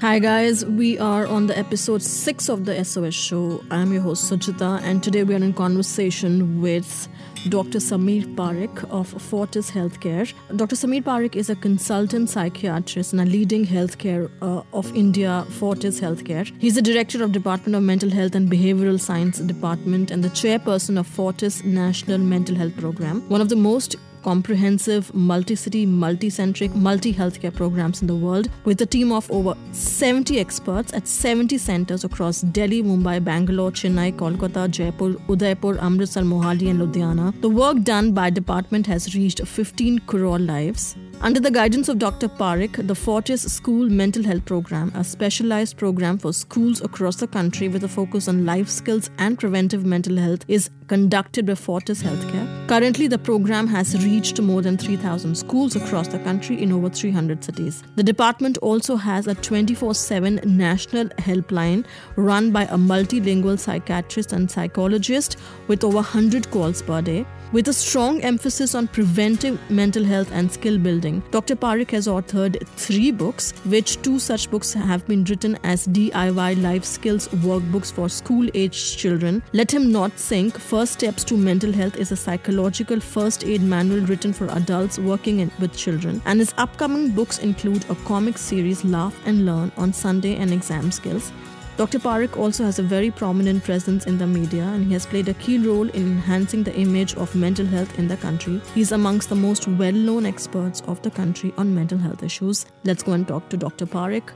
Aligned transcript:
Hi, 0.00 0.18
guys. 0.18 0.64
We 0.64 0.98
are 0.98 1.26
on 1.26 1.46
the 1.46 1.58
episode 1.58 2.00
six 2.00 2.48
of 2.48 2.64
the 2.64 2.82
SOS 2.82 3.12
show. 3.12 3.62
I'm 3.70 3.92
your 3.92 4.00
host, 4.00 4.32
Sujita, 4.32 4.80
and 4.80 5.02
today 5.02 5.24
we 5.24 5.34
are 5.34 5.44
in 5.44 5.52
conversation 5.52 6.62
with 6.62 7.06
Dr. 7.50 7.80
Samir 7.80 8.24
Parikh 8.34 8.82
of 8.90 9.08
Fortis 9.08 9.70
Healthcare. 9.70 10.32
Dr. 10.56 10.74
Samir 10.74 11.02
Parikh 11.02 11.36
is 11.36 11.50
a 11.50 11.54
consultant 11.54 12.30
psychiatrist 12.30 13.12
and 13.12 13.20
a 13.20 13.26
leading 13.26 13.66
healthcare 13.66 14.30
uh, 14.40 14.62
of 14.72 14.90
India, 14.96 15.44
Fortis 15.58 16.00
Healthcare. 16.00 16.50
He's 16.58 16.76
the 16.76 16.82
director 16.82 17.22
of 17.22 17.32
Department 17.32 17.76
of 17.76 17.82
Mental 17.82 18.08
Health 18.08 18.34
and 18.34 18.50
Behavioral 18.50 18.98
Science 18.98 19.38
Department 19.40 20.10
and 20.10 20.24
the 20.24 20.30
chairperson 20.30 20.98
of 20.98 21.06
Fortis 21.06 21.62
National 21.62 22.16
Mental 22.16 22.56
Health 22.56 22.74
Program, 22.78 23.20
one 23.28 23.42
of 23.42 23.50
the 23.50 23.56
most 23.56 23.96
comprehensive, 24.22 25.12
multi 25.14 25.54
city, 25.54 25.86
multi 25.86 26.30
centric, 26.30 26.74
multi 26.74 27.12
healthcare 27.12 27.54
programs 27.54 28.00
in 28.00 28.06
the 28.06 28.14
world 28.14 28.48
with 28.64 28.80
a 28.80 28.86
team 28.86 29.12
of 29.12 29.30
over 29.30 29.54
70 29.72 30.38
experts 30.38 30.92
at 30.92 31.06
70 31.06 31.58
centers 31.58 32.04
across 32.04 32.42
Delhi, 32.42 32.82
Mumbai, 32.82 33.22
Bangalore, 33.24 33.70
Chennai, 33.70 34.16
Kolkata, 34.16 34.70
Jaipur, 34.70 35.14
Udaipur, 35.28 35.78
Amritsar, 35.78 36.22
Mohali, 36.22 36.70
and 36.70 36.80
Ludhiana. 36.80 37.40
The 37.40 37.48
work 37.48 37.82
done 37.82 38.12
by 38.12 38.30
department 38.30 38.86
has 38.86 39.14
reached 39.14 39.46
15 39.46 40.00
crore 40.00 40.38
lives. 40.38 40.96
Under 41.22 41.38
the 41.38 41.50
guidance 41.50 41.90
of 41.90 41.98
Dr. 41.98 42.28
Parikh, 42.28 42.86
the 42.86 42.94
Fortis 42.94 43.42
School 43.42 43.90
Mental 43.90 44.22
Health 44.22 44.46
Program, 44.46 44.90
a 44.94 45.04
specialized 45.04 45.76
program 45.76 46.16
for 46.16 46.32
schools 46.32 46.80
across 46.80 47.16
the 47.16 47.26
country 47.26 47.68
with 47.68 47.84
a 47.84 47.88
focus 47.88 48.26
on 48.26 48.46
life 48.46 48.70
skills 48.70 49.10
and 49.18 49.38
preventive 49.38 49.84
mental 49.84 50.16
health, 50.16 50.46
is 50.48 50.70
conducted 50.88 51.44
by 51.44 51.54
Fortis 51.54 52.02
Healthcare. 52.02 52.68
Currently, 52.68 53.06
the 53.06 53.18
program 53.18 53.66
has 53.66 53.94
reached 54.02 54.09
more 54.42 54.60
than 54.60 54.76
3,000 54.76 55.36
schools 55.36 55.76
across 55.76 56.08
the 56.08 56.18
country 56.18 56.60
in 56.60 56.72
over 56.72 56.88
300 56.88 57.44
cities. 57.44 57.82
The 57.94 58.02
department 58.02 58.58
also 58.58 58.96
has 58.96 59.26
a 59.26 59.34
24 59.34 59.94
7 59.94 60.40
national 60.44 61.06
helpline 61.18 61.84
run 62.16 62.50
by 62.50 62.64
a 62.64 62.76
multilingual 62.76 63.58
psychiatrist 63.58 64.32
and 64.32 64.50
psychologist 64.50 65.36
with 65.68 65.84
over 65.84 65.96
100 65.96 66.50
calls 66.50 66.82
per 66.82 67.00
day. 67.00 67.24
With 67.52 67.66
a 67.66 67.72
strong 67.72 68.20
emphasis 68.20 68.76
on 68.76 68.86
preventive 68.86 69.58
mental 69.68 70.04
health 70.04 70.30
and 70.30 70.52
skill 70.52 70.78
building, 70.78 71.20
Dr. 71.32 71.56
Parikh 71.56 71.90
has 71.90 72.06
authored 72.06 72.64
three 72.76 73.10
books, 73.10 73.50
which 73.64 74.00
two 74.02 74.20
such 74.20 74.48
books 74.52 74.72
have 74.72 75.04
been 75.08 75.24
written 75.24 75.58
as 75.64 75.88
DIY 75.88 76.62
life 76.62 76.84
skills 76.84 77.26
workbooks 77.28 77.92
for 77.92 78.08
school 78.08 78.48
aged 78.54 78.96
children. 78.98 79.42
Let 79.52 79.74
Him 79.74 79.90
Not 79.90 80.16
Sink 80.16 80.60
First 80.60 80.92
Steps 80.92 81.24
to 81.24 81.36
Mental 81.36 81.72
Health 81.72 81.96
is 81.96 82.12
a 82.12 82.16
psychological 82.16 83.00
first 83.00 83.44
aid 83.44 83.62
manual 83.62 84.06
written 84.06 84.32
for 84.32 84.46
adults 84.52 85.00
working 85.00 85.40
in, 85.40 85.50
with 85.58 85.76
children. 85.76 86.22
And 86.26 86.38
his 86.38 86.54
upcoming 86.56 87.10
books 87.10 87.40
include 87.40 87.84
a 87.90 87.96
comic 88.06 88.38
series, 88.38 88.84
Laugh 88.84 89.16
and 89.26 89.44
Learn, 89.44 89.72
on 89.76 89.92
Sunday 89.92 90.36
and 90.36 90.52
exam 90.52 90.92
skills 90.92 91.32
Dr. 91.80 91.98
Parikh 91.98 92.36
also 92.36 92.64
has 92.64 92.78
a 92.78 92.82
very 92.82 93.10
prominent 93.10 93.64
presence 93.64 94.04
in 94.04 94.18
the 94.18 94.26
media 94.26 94.64
and 94.64 94.84
he 94.84 94.92
has 94.92 95.06
played 95.06 95.28
a 95.28 95.32
key 95.32 95.56
role 95.56 95.88
in 95.88 96.02
enhancing 96.02 96.62
the 96.62 96.74
image 96.76 97.14
of 97.14 97.34
mental 97.34 97.64
health 97.64 97.98
in 97.98 98.06
the 98.06 98.18
country. 98.18 98.60
He's 98.74 98.92
amongst 98.92 99.30
the 99.30 99.34
most 99.34 99.66
well 99.66 99.90
known 99.90 100.26
experts 100.26 100.82
of 100.82 101.00
the 101.00 101.10
country 101.10 101.54
on 101.56 101.74
mental 101.74 101.96
health 101.96 102.22
issues. 102.22 102.66
Let's 102.84 103.02
go 103.02 103.12
and 103.12 103.26
talk 103.26 103.48
to 103.48 103.56
Dr. 103.56 103.86
Parikh 103.86 104.28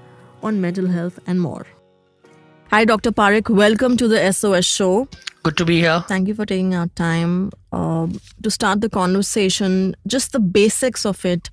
on 0.43 0.59
mental 0.59 0.87
health 0.87 1.19
and 1.27 1.39
more. 1.39 1.67
Hi, 2.71 2.87
Dr. 2.87 3.13
Parikh. 3.13 3.51
Welcome 3.51 3.99
to 3.99 4.09
the 4.09 4.33
SOS 4.33 4.65
show. 4.65 5.07
Good 5.43 5.59
to 5.59 5.67
be 5.67 5.81
here. 5.81 6.03
Thank 6.09 6.29
you 6.29 6.35
for 6.35 6.47
taking 6.47 6.75
our 6.75 6.87
time 6.95 7.51
uh, 7.73 8.07
to 8.43 8.51
start 8.51 8.81
the 8.81 8.89
conversation. 8.89 9.95
Just 10.07 10.33
the 10.33 10.41
basics 10.41 11.05
of 11.05 11.27
it. 11.27 11.51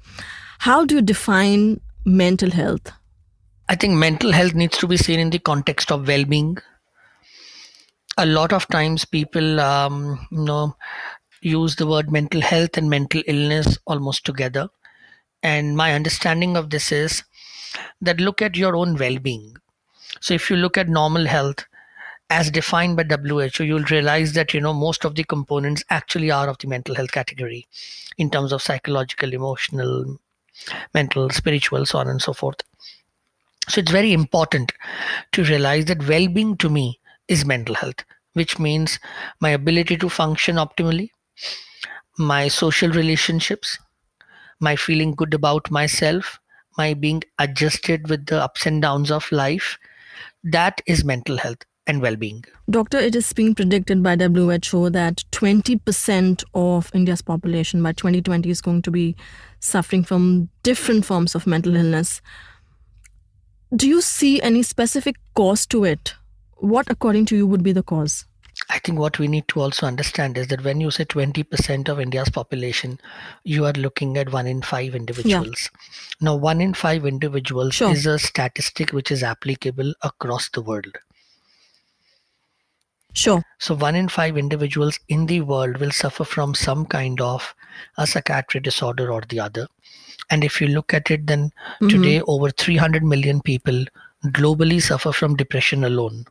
How 0.60 0.86
do 0.86 0.96
you 0.96 1.02
define 1.02 1.82
mental 2.06 2.50
health? 2.50 2.94
I 3.72 3.76
think 3.76 3.94
mental 3.94 4.34
health 4.34 4.54
needs 4.54 4.78
to 4.80 4.88
be 4.88 4.98
seen 4.98 5.18
in 5.18 5.30
the 5.30 5.40
context 5.40 5.94
of 5.94 6.06
well-being. 6.06 6.58
A 8.18 8.26
lot 8.26 8.52
of 8.52 8.68
times, 8.68 9.06
people, 9.06 9.62
um, 9.62 10.28
you 10.30 10.44
know, 10.44 10.76
use 11.42 11.78
the 11.78 11.88
word 11.88 12.12
mental 12.12 12.42
health 12.42 12.76
and 12.76 12.90
mental 12.90 13.24
illness 13.28 13.78
almost 13.88 14.26
together. 14.26 14.68
And 15.42 15.78
my 15.78 15.94
understanding 15.94 16.58
of 16.58 16.70
this 16.70 16.92
is 16.92 17.24
that 18.02 18.20
look 18.20 18.42
at 18.42 18.58
your 18.58 18.76
own 18.76 18.98
well-being. 18.98 19.56
So, 20.20 20.34
if 20.34 20.50
you 20.50 20.58
look 20.58 20.78
at 20.78 20.90
normal 20.90 21.26
health 21.26 21.64
as 22.30 22.52
defined 22.52 22.98
by 22.98 23.06
WHO, 23.06 23.64
you'll 23.64 23.84
realize 23.84 24.34
that 24.34 24.54
you 24.54 24.60
know 24.60 24.74
most 24.74 25.06
of 25.06 25.16
the 25.16 25.24
components 25.24 25.82
actually 25.90 26.30
are 26.30 26.50
of 26.50 26.58
the 26.58 26.68
mental 26.68 26.96
health 26.96 27.14
category, 27.14 27.68
in 28.18 28.30
terms 28.30 28.52
of 28.52 28.62
psychological, 28.62 29.34
emotional, 29.34 30.20
mental, 30.94 31.30
spiritual, 31.30 31.86
so 31.86 32.00
on 32.00 32.10
and 32.10 32.22
so 32.22 32.34
forth. 32.34 32.64
So 33.70 33.80
it's 33.80 33.92
very 33.92 34.12
important 34.14 34.74
to 35.34 35.44
realize 35.44 35.86
that 35.86 36.08
well 36.08 36.28
being 36.28 36.58
to 36.58 36.70
me 36.70 37.00
is 37.28 37.46
mental 37.46 37.76
health, 37.76 38.04
which 38.34 38.60
means 38.60 39.00
my 39.40 39.50
ability 39.52 39.98
to 39.98 40.10
function 40.10 40.56
optimally, 40.56 41.10
my 42.18 42.48
social 42.48 42.90
relationships, 42.90 43.78
my 44.60 44.76
feeling 44.76 45.14
good 45.16 45.34
about 45.34 45.70
myself, 45.72 46.40
my 46.78 46.94
being 46.94 47.24
adjusted 47.40 48.10
with 48.10 48.26
the 48.26 48.42
ups 48.42 48.66
and 48.66 48.82
downs 48.82 49.12
of 49.12 49.32
life. 49.32 49.78
That 50.44 50.82
is 50.88 51.06
mental 51.06 51.38
health 51.38 51.64
and 51.88 52.02
well 52.02 52.16
being. 52.16 52.44
Doctor, 52.70 52.98
it 52.98 53.16
is 53.16 53.32
being 53.34 53.56
predicted 53.56 54.04
by 54.04 54.16
WHO 54.16 54.90
that 54.92 55.24
20% 55.32 56.44
of 56.54 56.92
India's 56.94 57.22
population 57.22 57.82
by 57.82 57.94
2020 57.94 58.50
is 58.50 58.62
going 58.62 58.82
to 58.84 58.92
be 58.92 59.16
suffering 59.60 60.04
from 60.04 60.50
different 60.64 61.06
forms 61.06 61.36
of 61.36 61.48
mental 61.48 61.76
illness 61.76 62.22
do 63.76 63.88
you 63.88 64.02
see 64.02 64.42
any 64.42 64.64
specific 64.64 65.16
cause 65.34 65.66
to 65.68 65.84
it? 65.84 66.16
What, 66.58 66.90
according 66.90 67.26
to 67.28 67.36
you, 67.36 67.48
would 67.48 67.64
be 67.64 67.72
the 67.72 67.84
cause? 67.84 68.26
I 68.70 68.80
think 68.80 69.00
what 69.00 69.18
we 69.18 69.28
need 69.28 69.48
to 69.50 69.62
also 69.62 69.88
understand 69.88 70.38
is 70.38 70.48
that 70.48 70.64
when 70.64 70.82
you 70.82 70.92
say 70.92 71.06
20% 71.06 71.90
of 71.90 72.00
India's 72.00 72.30
population, 72.30 73.00
you 73.44 73.66
are 73.66 73.74
looking 73.74 74.18
at 74.18 74.32
one 74.32 74.46
in 74.46 74.62
five 74.62 74.94
individuals. 74.94 75.70
Yeah. 75.74 76.16
Now, 76.22 76.36
one 76.36 76.62
in 76.62 76.74
five 76.74 77.06
individuals 77.06 77.76
sure. 77.76 77.92
is 77.92 78.06
a 78.06 78.20
statistic 78.20 78.92
which 78.92 79.10
is 79.10 79.24
applicable 79.24 79.94
across 80.04 80.50
the 80.50 80.62
world. 80.62 80.98
Sure. 83.14 83.44
So, 83.60 83.76
one 83.76 83.96
in 83.96 84.08
five 84.08 84.38
individuals 84.38 85.00
in 85.10 85.26
the 85.26 85.42
world 85.42 85.78
will 85.78 85.92
suffer 85.92 86.24
from 86.24 86.54
some 86.56 86.86
kind 86.86 87.20
of 87.20 87.54
a 87.98 88.06
psychiatric 88.06 88.64
disorder 88.64 89.12
or 89.12 89.22
the 89.28 89.40
other. 89.40 89.68
And 90.30 90.44
if 90.44 90.62
you 90.62 90.68
look 90.68 90.94
at 90.94 91.12
it, 91.12 91.28
then 91.28 91.52
mm-hmm. 91.82 91.90
today 91.90 92.22
over 92.22 92.50
300 92.52 93.04
million 93.04 93.42
people 93.42 93.86
globally 94.28 94.82
suffer 94.82 95.12
from 95.12 95.36
depression 95.36 95.84
alone. 95.84 96.26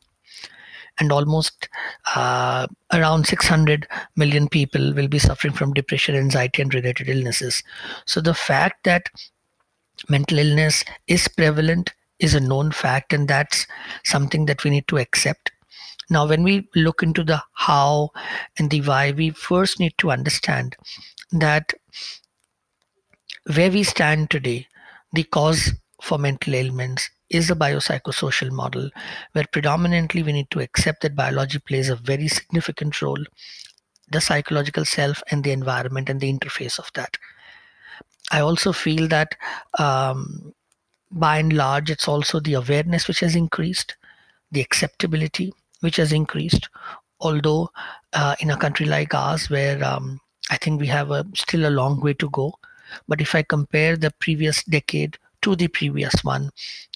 And 0.98 1.12
almost 1.12 1.68
uh, 2.14 2.66
around 2.92 3.26
600 3.26 3.86
million 4.16 4.48
people 4.48 4.92
will 4.92 5.08
be 5.08 5.18
suffering 5.18 5.54
from 5.54 5.72
depression, 5.72 6.14
anxiety, 6.14 6.62
and 6.62 6.74
related 6.74 7.08
illnesses. 7.08 7.62
So 8.06 8.20
the 8.20 8.34
fact 8.34 8.84
that 8.84 9.08
mental 10.08 10.38
illness 10.38 10.84
is 11.06 11.26
prevalent 11.28 11.92
is 12.18 12.34
a 12.34 12.40
known 12.40 12.70
fact, 12.70 13.12
and 13.12 13.28
that's 13.28 13.66
something 14.04 14.46
that 14.46 14.62
we 14.62 14.70
need 14.70 14.86
to 14.88 14.98
accept. 14.98 15.52
Now, 16.10 16.26
when 16.26 16.42
we 16.42 16.68
look 16.74 17.02
into 17.02 17.24
the 17.24 17.42
how 17.52 18.10
and 18.58 18.70
the 18.70 18.82
why, 18.82 19.12
we 19.12 19.30
first 19.30 19.78
need 19.78 19.94
to 19.98 20.10
understand 20.10 20.76
that 21.32 21.72
where 23.54 23.70
we 23.70 23.82
stand 23.82 24.30
today, 24.30 24.66
the 25.12 25.24
cause 25.24 25.72
for 26.02 26.18
mental 26.18 26.54
ailments 26.54 27.10
is 27.30 27.50
a 27.50 27.54
biopsychosocial 27.54 28.50
model 28.50 28.90
where 29.32 29.44
predominantly 29.52 30.22
we 30.22 30.32
need 30.32 30.50
to 30.50 30.60
accept 30.60 31.02
that 31.02 31.14
biology 31.14 31.58
plays 31.58 31.88
a 31.88 31.96
very 31.96 32.28
significant 32.28 33.00
role, 33.00 33.22
the 34.10 34.20
psychological 34.20 34.84
self 34.84 35.22
and 35.30 35.44
the 35.44 35.52
environment 35.52 36.08
and 36.08 36.20
the 36.20 36.32
interface 36.32 36.78
of 36.78 36.90
that. 36.94 37.16
I 38.32 38.40
also 38.40 38.72
feel 38.72 39.08
that 39.08 39.36
um, 39.78 40.52
by 41.10 41.38
and 41.38 41.52
large, 41.52 41.90
it's 41.90 42.08
also 42.08 42.40
the 42.40 42.54
awareness 42.54 43.08
which 43.08 43.20
has 43.20 43.34
increased, 43.34 43.96
the 44.52 44.60
acceptability 44.60 45.52
which 45.80 45.96
has 45.96 46.12
increased. 46.12 46.68
Although 47.20 47.70
uh, 48.12 48.36
in 48.40 48.50
a 48.50 48.56
country 48.56 48.86
like 48.86 49.14
ours, 49.14 49.50
where 49.50 49.84
um, 49.84 50.20
I 50.50 50.56
think 50.56 50.80
we 50.80 50.86
have 50.86 51.10
a, 51.10 51.24
still 51.34 51.66
a 51.66 51.70
long 51.70 52.00
way 52.00 52.14
to 52.14 52.30
go, 52.30 52.54
but 53.08 53.20
if 53.20 53.34
I 53.34 53.42
compare 53.42 53.96
the 53.96 54.10
previous 54.10 54.62
decade 54.64 55.18
to 55.42 55.56
the 55.56 55.68
previous 55.68 56.12
one, 56.22 56.50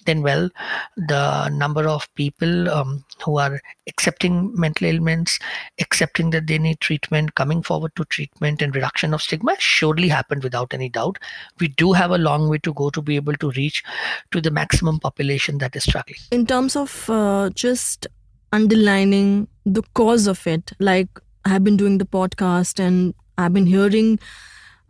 then 0.05 0.21
well, 0.21 0.49
the 0.95 1.49
number 1.49 1.87
of 1.87 2.13
people 2.15 2.69
um, 2.69 3.03
who 3.23 3.39
are 3.39 3.59
accepting 3.87 4.53
mental 4.59 4.87
ailments, 4.87 5.39
accepting 5.79 6.29
that 6.29 6.47
they 6.47 6.59
need 6.59 6.79
treatment, 6.79 7.35
coming 7.35 7.63
forward 7.63 7.95
to 7.95 8.05
treatment, 8.05 8.61
and 8.61 8.75
reduction 8.75 9.13
of 9.13 9.21
stigma 9.21 9.55
surely 9.59 10.07
happened 10.07 10.43
without 10.43 10.73
any 10.73 10.89
doubt. 10.89 11.17
We 11.59 11.69
do 11.69 11.93
have 11.93 12.11
a 12.11 12.17
long 12.17 12.49
way 12.49 12.59
to 12.59 12.73
go 12.73 12.89
to 12.91 13.01
be 13.01 13.15
able 13.15 13.35
to 13.35 13.51
reach 13.51 13.83
to 14.31 14.41
the 14.41 14.51
maximum 14.51 14.99
population 14.99 15.57
that 15.59 15.75
is 15.75 15.83
struggling. 15.83 16.19
In 16.31 16.45
terms 16.45 16.75
of 16.75 17.09
uh, 17.09 17.49
just 17.53 18.07
underlining 18.51 19.47
the 19.65 19.83
cause 19.95 20.27
of 20.27 20.45
it, 20.45 20.71
like 20.79 21.09
I've 21.45 21.63
been 21.63 21.77
doing 21.77 21.97
the 21.97 22.05
podcast 22.05 22.79
and 22.79 23.13
I've 23.37 23.53
been 23.53 23.65
hearing 23.65 24.19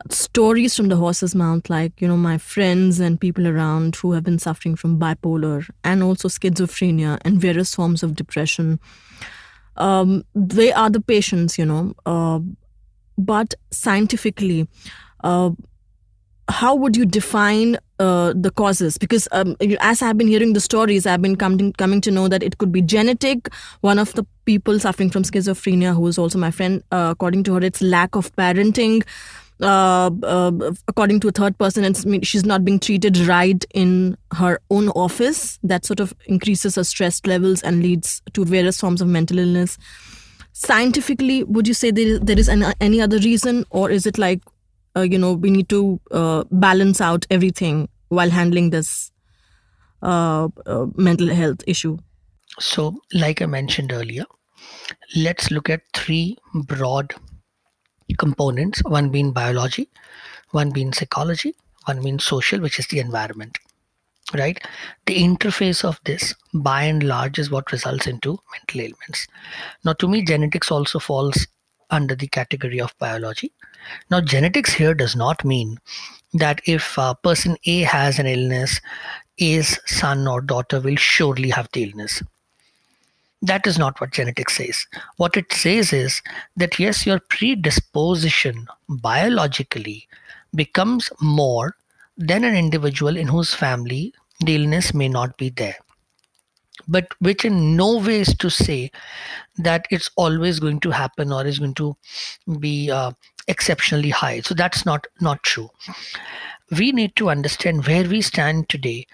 stories 0.10 0.76
from 0.76 0.90
the 0.90 0.96
horse's 0.96 1.36
mouth, 1.36 1.70
like, 1.70 2.02
you 2.02 2.08
know, 2.08 2.18
my 2.18 2.38
friends 2.38 3.00
and 3.00 3.20
people 3.20 3.48
around 3.48 3.96
who 3.96 4.12
have 4.12 4.24
been 4.24 4.40
suffering 4.40 4.76
from 4.76 5.00
bipolar 5.00 5.70
and 5.84 6.04
also 6.04 6.28
schizophrenia 6.28 7.18
and 7.24 7.40
various 7.40 7.74
forms 7.76 8.04
of 8.04 8.16
depression. 8.16 8.80
Um, 9.78 10.24
they 10.34 10.72
are 10.72 10.90
the 10.90 11.02
patients, 11.02 11.58
you 11.58 11.66
know. 11.66 11.94
Uh, 12.06 12.40
but 13.18 13.54
scientifically, 13.72 14.68
uh, 15.24 15.52
how 16.48 16.76
would 16.76 16.96
you 16.96 17.06
define 17.06 17.78
uh, 18.00 18.34
the 18.36 18.52
causes 18.52 18.98
because 18.98 19.28
um, 19.32 19.56
as 19.80 20.02
i've 20.02 20.18
been 20.18 20.28
hearing 20.28 20.54
the 20.54 20.60
stories 20.60 21.08
i've 21.08 21.22
been 21.22 21.36
coming 21.36 21.72
coming 21.74 22.02
to 22.02 22.12
know 22.12 22.28
that 22.28 22.44
it 22.44 22.58
could 22.58 22.72
be 22.72 22.82
genetic 22.82 23.50
one 23.82 23.98
of 23.98 24.14
the 24.14 24.26
people 24.44 24.78
suffering 24.78 25.10
from 25.10 25.24
schizophrenia 25.24 25.96
who 25.96 26.06
is 26.08 26.18
also 26.18 26.38
my 26.38 26.52
friend 26.52 26.84
uh, 26.92 27.08
according 27.12 27.42
to 27.42 27.54
her 27.54 27.64
it's 27.64 27.82
lack 27.82 28.16
of 28.16 28.36
parenting 28.36 29.02
uh, 29.62 30.10
uh 30.24 30.52
according 30.88 31.20
to 31.22 31.28
a 31.30 31.32
third 31.32 31.58
person 31.58 31.84
and 31.84 32.26
she's 32.26 32.46
not 32.46 32.66
being 32.66 32.80
treated 32.80 33.18
right 33.20 33.64
in 33.74 34.18
her 34.34 34.60
own 34.70 34.90
office. 34.90 35.60
That 35.64 35.86
sort 35.86 36.00
of 36.00 36.14
increases 36.26 36.76
her 36.76 36.84
stress 36.84 37.22
levels 37.26 37.62
and 37.64 37.82
leads 37.82 38.22
to 38.34 38.46
various 38.46 38.80
forms 38.80 39.02
of 39.02 39.08
mental 39.08 39.40
illness. 39.40 39.78
Scientifically 40.54 41.44
would 41.44 41.68
you 41.68 41.74
say 41.74 41.92
there, 41.92 42.40
is 42.40 42.50
any, 42.50 42.66
any 42.80 43.02
other 43.02 43.18
reason 43.20 43.66
or 43.70 43.90
is 43.90 44.06
it 44.06 44.18
like 44.18 44.42
uh, 44.96 45.02
you 45.02 45.18
know 45.18 45.34
we 45.34 45.50
need 45.50 45.70
to 45.70 46.00
uh, 46.12 46.44
balance 46.52 47.02
out 47.02 47.26
everything 47.30 47.90
while 48.10 48.30
handling 48.30 48.70
this 48.70 49.12
uh, 50.02 50.48
mental 50.96 51.28
health 51.28 51.64
issue? 51.68 51.98
So 52.60 52.96
like 53.14 53.42
i 53.42 53.46
mentioned 53.46 53.92
earlier 53.92 54.24
let's 55.16 55.52
look 55.52 55.70
at 55.70 55.82
three 55.94 56.38
broad 56.54 57.14
components 58.14 58.82
one 58.86 59.10
being 59.10 59.32
biology 59.32 59.90
one 60.52 60.72
being 60.72 60.94
psychology 60.94 61.56
one 61.86 62.02
being 62.02 62.20
social 62.20 62.60
which 62.60 62.80
is 62.80 62.88
the 62.88 63.00
environment 63.00 63.58
right? 64.34 64.60
The 65.06 65.18
interface 65.18 65.86
of 65.86 66.00
this 66.04 66.34
by 66.52 66.82
and 66.86 67.04
large 67.04 67.38
is 67.38 67.52
what 67.52 67.72
results 67.72 68.08
into 68.08 68.40
mental 68.52 68.82
ailments. 68.82 69.28
Now 69.84 69.94
to 69.94 70.08
me 70.08 70.26
genetics 70.26 70.72
also 70.72 70.98
falls 70.98 71.46
under 71.90 72.16
the 72.16 72.28
category 72.28 72.80
of 72.80 72.98
biology. 73.00 73.52
Now, 74.10 74.22
genetics 74.22 74.74
here 74.74 74.94
does 74.94 75.16
not 75.16 75.46
mean 75.46 75.78
that 76.34 76.62
if 76.66 76.98
uh, 76.98 77.14
person 77.14 77.58
A 77.66 77.82
has 77.82 78.20
an 78.20 78.28
illness, 78.28 78.82
A's 79.40 79.80
son 79.86 80.28
or 80.28 80.42
daughter 80.42 80.80
will 80.80 80.96
surely 80.96 81.50
have 81.50 81.70
the 81.74 81.84
illness. 81.84 82.24
That 83.46 83.68
is 83.68 83.78
not 83.78 84.00
what 84.02 84.12
genetics 84.12 84.58
says. 84.58 84.88
What 85.18 85.38
it 85.38 85.52
says 85.54 85.94
is 85.94 86.22
that 86.58 86.80
yes, 86.80 87.06
your 87.06 87.20
predisposition 87.20 88.68
biologically 88.90 90.08
becomes 90.54 91.10
more 91.22 91.76
than 92.18 92.44
an 92.44 92.56
individual 92.56 93.18
in 93.18 93.28
whose 93.28 93.54
family 93.54 94.14
the 94.40 94.56
illness 94.56 94.94
may 94.94 95.10
not 95.10 95.38
be 95.38 95.50
there. 95.50 95.76
But 96.88 97.08
which 97.20 97.46
in 97.46 97.76
no 97.76 97.98
way 98.00 98.22
is 98.22 98.36
to 98.38 98.50
say 98.50 98.92
that 99.58 99.86
it's 99.92 100.10
always 100.16 100.60
going 100.60 100.80
to 100.82 100.92
happen 100.92 101.32
or 101.32 101.46
is 101.46 101.60
going 101.60 101.74
to 101.76 101.96
be 102.60 102.92
uh, 102.92 103.12
exceptionally 103.48 104.10
high. 104.10 104.42
So 104.42 104.54
that's 104.56 104.86
not 104.86 105.08
not 105.22 105.44
true. 105.44 105.70
We 106.78 106.92
need 106.92 107.16
to 107.18 107.30
understand 107.30 107.86
where 107.88 108.08
we 108.08 108.22
stand 108.22 108.70
today. 108.70 109.08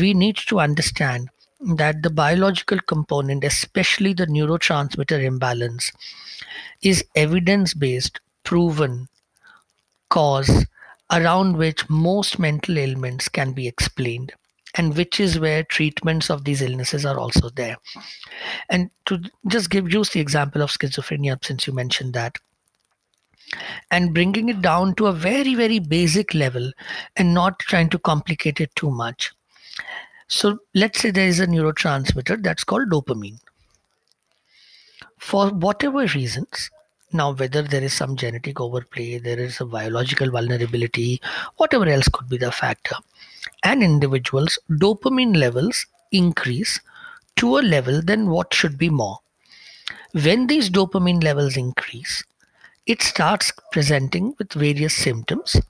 We 0.00 0.14
need 0.14 0.36
to 0.48 0.60
understand 0.60 1.30
that 1.76 2.02
the 2.02 2.10
biological 2.10 2.78
component 2.86 3.44
especially 3.44 4.12
the 4.12 4.26
neurotransmitter 4.26 5.22
imbalance 5.22 5.92
is 6.82 7.04
evidence 7.14 7.74
based 7.74 8.20
proven 8.44 9.08
cause 10.08 10.66
around 11.12 11.56
which 11.56 11.88
most 11.88 12.38
mental 12.38 12.78
ailments 12.78 13.28
can 13.28 13.52
be 13.52 13.68
explained 13.68 14.32
and 14.74 14.96
which 14.96 15.20
is 15.20 15.38
where 15.38 15.62
treatments 15.64 16.30
of 16.30 16.44
these 16.44 16.62
illnesses 16.62 17.04
are 17.04 17.18
also 17.18 17.50
there 17.50 17.76
and 18.70 18.90
to 19.04 19.20
just 19.48 19.70
give 19.70 19.92
use 19.92 20.10
the 20.10 20.20
example 20.20 20.62
of 20.62 20.70
schizophrenia 20.70 21.42
since 21.44 21.66
you 21.66 21.72
mentioned 21.72 22.14
that 22.14 22.38
and 23.90 24.14
bringing 24.14 24.48
it 24.48 24.62
down 24.62 24.94
to 24.94 25.06
a 25.06 25.12
very, 25.12 25.54
very 25.54 25.78
basic 25.78 26.34
level 26.34 26.72
and 27.16 27.34
not 27.34 27.58
trying 27.60 27.88
to 27.90 27.98
complicate 27.98 28.60
it 28.60 28.74
too 28.74 28.90
much. 28.90 29.32
So 30.34 30.60
let's 30.74 30.98
say 30.98 31.10
there 31.10 31.28
is 31.28 31.40
a 31.40 31.46
neurotransmitter 31.46 32.42
that's 32.42 32.64
called 32.64 32.88
dopamine. 32.88 33.38
For 35.18 35.50
whatever 35.50 36.06
reasons, 36.06 36.70
now 37.12 37.34
whether 37.34 37.60
there 37.60 37.82
is 37.82 37.92
some 37.92 38.16
genetic 38.16 38.58
overplay, 38.58 39.18
there 39.18 39.38
is 39.38 39.60
a 39.60 39.66
biological 39.66 40.30
vulnerability, 40.30 41.20
whatever 41.58 41.86
else 41.86 42.08
could 42.08 42.30
be 42.30 42.38
the 42.38 42.50
factor, 42.50 42.96
and 43.62 43.82
individuals, 43.82 44.58
dopamine 44.70 45.36
levels 45.36 45.84
increase 46.12 46.80
to 47.36 47.58
a 47.58 47.60
level 47.60 48.00
than 48.00 48.30
what 48.30 48.54
should 48.54 48.78
be 48.78 48.88
more. 48.88 49.18
When 50.12 50.46
these 50.46 50.70
dopamine 50.70 51.22
levels 51.22 51.58
increase, 51.58 52.24
it 52.86 53.02
starts 53.02 53.52
presenting 53.70 54.34
with 54.38 54.54
various 54.54 54.94
symptoms 54.94 55.60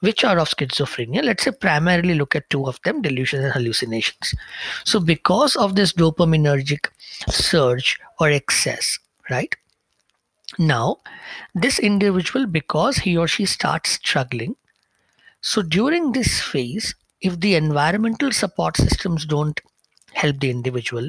which 0.00 0.24
are 0.24 0.38
of 0.38 0.48
schizophrenia. 0.48 1.22
Let's 1.22 1.44
say 1.44 1.52
primarily 1.52 2.14
look 2.14 2.34
at 2.34 2.50
two 2.50 2.66
of 2.66 2.80
them 2.84 3.02
delusions 3.02 3.44
and 3.44 3.52
hallucinations. 3.52 4.34
So, 4.84 5.00
because 5.00 5.56
of 5.56 5.76
this 5.76 5.92
dopaminergic 5.92 6.88
surge 7.28 7.98
or 8.18 8.30
excess, 8.30 8.98
right? 9.30 9.54
Now, 10.58 10.98
this 11.54 11.78
individual, 11.78 12.46
because 12.46 12.96
he 12.96 13.16
or 13.16 13.28
she 13.28 13.46
starts 13.46 13.90
struggling, 13.90 14.56
so 15.42 15.62
during 15.62 16.12
this 16.12 16.40
phase, 16.40 16.94
if 17.20 17.38
the 17.40 17.54
environmental 17.54 18.32
support 18.32 18.76
systems 18.76 19.24
don't 19.24 19.60
help 20.12 20.40
the 20.40 20.50
individual 20.50 21.08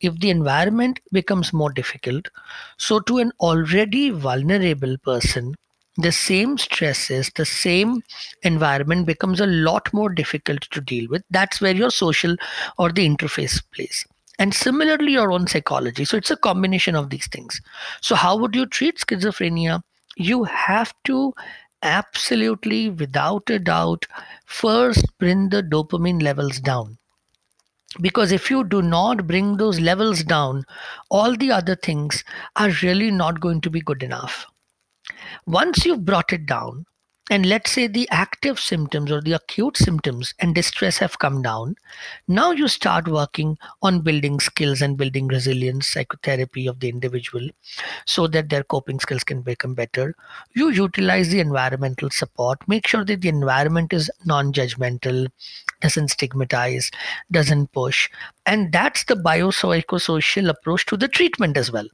if 0.00 0.18
the 0.20 0.30
environment 0.30 1.00
becomes 1.12 1.52
more 1.52 1.70
difficult 1.70 2.28
so 2.76 2.98
to 3.00 3.18
an 3.18 3.32
already 3.40 4.10
vulnerable 4.10 4.96
person 4.98 5.54
the 6.00 6.12
same 6.12 6.58
stresses 6.58 7.30
the 7.36 7.44
same 7.44 8.02
environment 8.42 9.06
becomes 9.06 9.40
a 9.40 9.46
lot 9.46 9.92
more 9.92 10.10
difficult 10.10 10.60
to 10.70 10.80
deal 10.80 11.08
with. 11.08 11.22
That's 11.30 11.60
where 11.60 11.74
your 11.74 11.90
social 11.90 12.36
or 12.78 12.92
the 12.92 13.08
interface 13.08 13.62
plays. 13.72 14.04
And 14.38 14.54
similarly 14.54 15.12
your 15.12 15.32
own 15.32 15.46
psychology. 15.46 16.04
So 16.04 16.16
it's 16.16 16.30
a 16.30 16.36
combination 16.36 16.96
of 16.96 17.10
these 17.10 17.26
things. 17.28 17.60
So 18.00 18.14
how 18.14 18.36
would 18.38 18.54
you 18.54 18.66
treat 18.66 18.98
schizophrenia? 18.98 19.82
You 20.16 20.44
have 20.44 20.94
to 21.04 21.34
absolutely 21.82 22.90
without 22.90 23.48
a 23.50 23.58
doubt 23.58 24.06
first 24.46 25.06
bring 25.18 25.48
the 25.48 25.62
dopamine 25.62 26.22
levels 26.22 26.58
down. 26.58 26.96
Because 28.00 28.32
if 28.32 28.50
you 28.50 28.64
do 28.64 28.82
not 28.82 29.26
bring 29.26 29.56
those 29.56 29.80
levels 29.80 30.22
down 30.22 30.64
all 31.10 31.36
the 31.36 31.50
other 31.50 31.74
things 31.74 32.22
are 32.56 32.70
really 32.82 33.10
not 33.10 33.40
going 33.40 33.60
to 33.62 33.70
be 33.70 33.80
good 33.80 34.02
enough 34.02 34.46
once 35.46 35.84
you've 35.84 36.04
brought 36.04 36.32
it 36.32 36.46
down 36.46 36.84
and 37.30 37.46
let's 37.46 37.70
say 37.70 37.86
the 37.86 38.08
active 38.10 38.58
symptoms 38.58 39.12
or 39.12 39.20
the 39.20 39.32
acute 39.32 39.76
symptoms 39.76 40.34
and 40.40 40.54
distress 40.54 40.98
have 40.98 41.18
come 41.20 41.40
down 41.42 41.76
now 42.26 42.50
you 42.50 42.66
start 42.66 43.06
working 43.06 43.56
on 43.82 44.00
building 44.00 44.40
skills 44.40 44.82
and 44.82 44.96
building 44.96 45.28
resilience 45.28 45.86
psychotherapy 45.86 46.66
of 46.66 46.80
the 46.80 46.88
individual 46.88 47.48
so 48.04 48.26
that 48.26 48.48
their 48.48 48.64
coping 48.64 48.98
skills 49.00 49.24
can 49.24 49.42
become 49.42 49.74
better. 49.74 50.14
You 50.54 50.70
utilize 50.70 51.28
the 51.28 51.40
environmental 51.40 52.10
support. 52.10 52.66
Make 52.68 52.86
sure 52.86 53.04
that 53.04 53.20
the 53.20 53.28
environment 53.28 53.92
is 53.92 54.10
non-judgmental 54.24 55.28
doesn't 55.80 56.08
stigmatize 56.08 56.90
doesn't 57.30 57.72
push. 57.72 58.10
And 58.46 58.72
that's 58.72 59.04
the 59.04 59.14
biopsychosocial 59.14 60.48
approach 60.48 60.86
to 60.86 60.96
the 60.96 61.08
treatment 61.08 61.56
as 61.56 61.70
well 61.72 61.86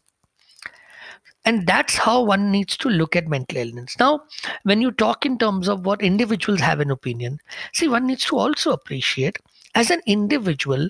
and 1.47 1.67
that's 1.67 1.97
how 1.97 2.21
one 2.23 2.51
needs 2.51 2.77
to 2.77 2.89
look 2.91 3.17
at 3.17 3.29
mental 3.29 3.57
illness. 3.57 3.97
Now 3.99 4.25
when 4.65 4.83
you 4.83 4.91
talk 4.91 5.25
in 5.25 5.39
terms 5.39 5.69
of 5.69 5.87
what 5.87 6.03
individuals 6.03 6.61
have 6.61 6.81
an 6.81 6.91
opinion 6.91 7.39
see 7.73 7.89
one 7.89 8.07
needs 8.07 8.25
to 8.27 8.37
also 8.37 8.73
appreciate 8.73 9.39
as 9.75 9.91
an 9.91 10.01
individual 10.07 10.89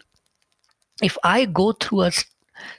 if 1.03 1.19
i 1.25 1.45
go 1.45 1.73
through 1.73 2.03
a 2.03 2.13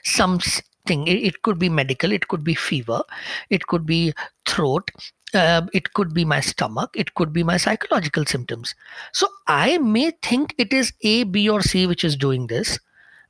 something 0.04 1.06
it, 1.06 1.42
could 1.42 1.58
be 1.58 1.68
medical 1.68 2.12
it 2.12 2.28
could 2.28 2.42
be 2.42 2.54
fever 2.54 3.02
it 3.50 3.66
could 3.66 3.86
be 3.86 4.12
throat 4.46 4.90
uh, 5.34 5.62
it 5.72 5.92
could 5.92 6.14
be 6.14 6.24
my 6.24 6.40
stomach 6.40 6.90
it 6.94 7.14
could 7.14 7.32
be 7.32 7.42
my 7.42 7.56
psychological 7.56 8.24
symptoms. 8.24 8.74
So 9.12 9.28
i 9.46 9.78
may 9.78 10.12
think 10.22 10.54
it 10.58 10.72
is 10.72 10.92
a 11.02 11.24
b 11.24 11.48
or 11.48 11.62
c 11.62 11.86
which 11.86 12.04
is 12.04 12.16
doing 12.16 12.46
this 12.46 12.78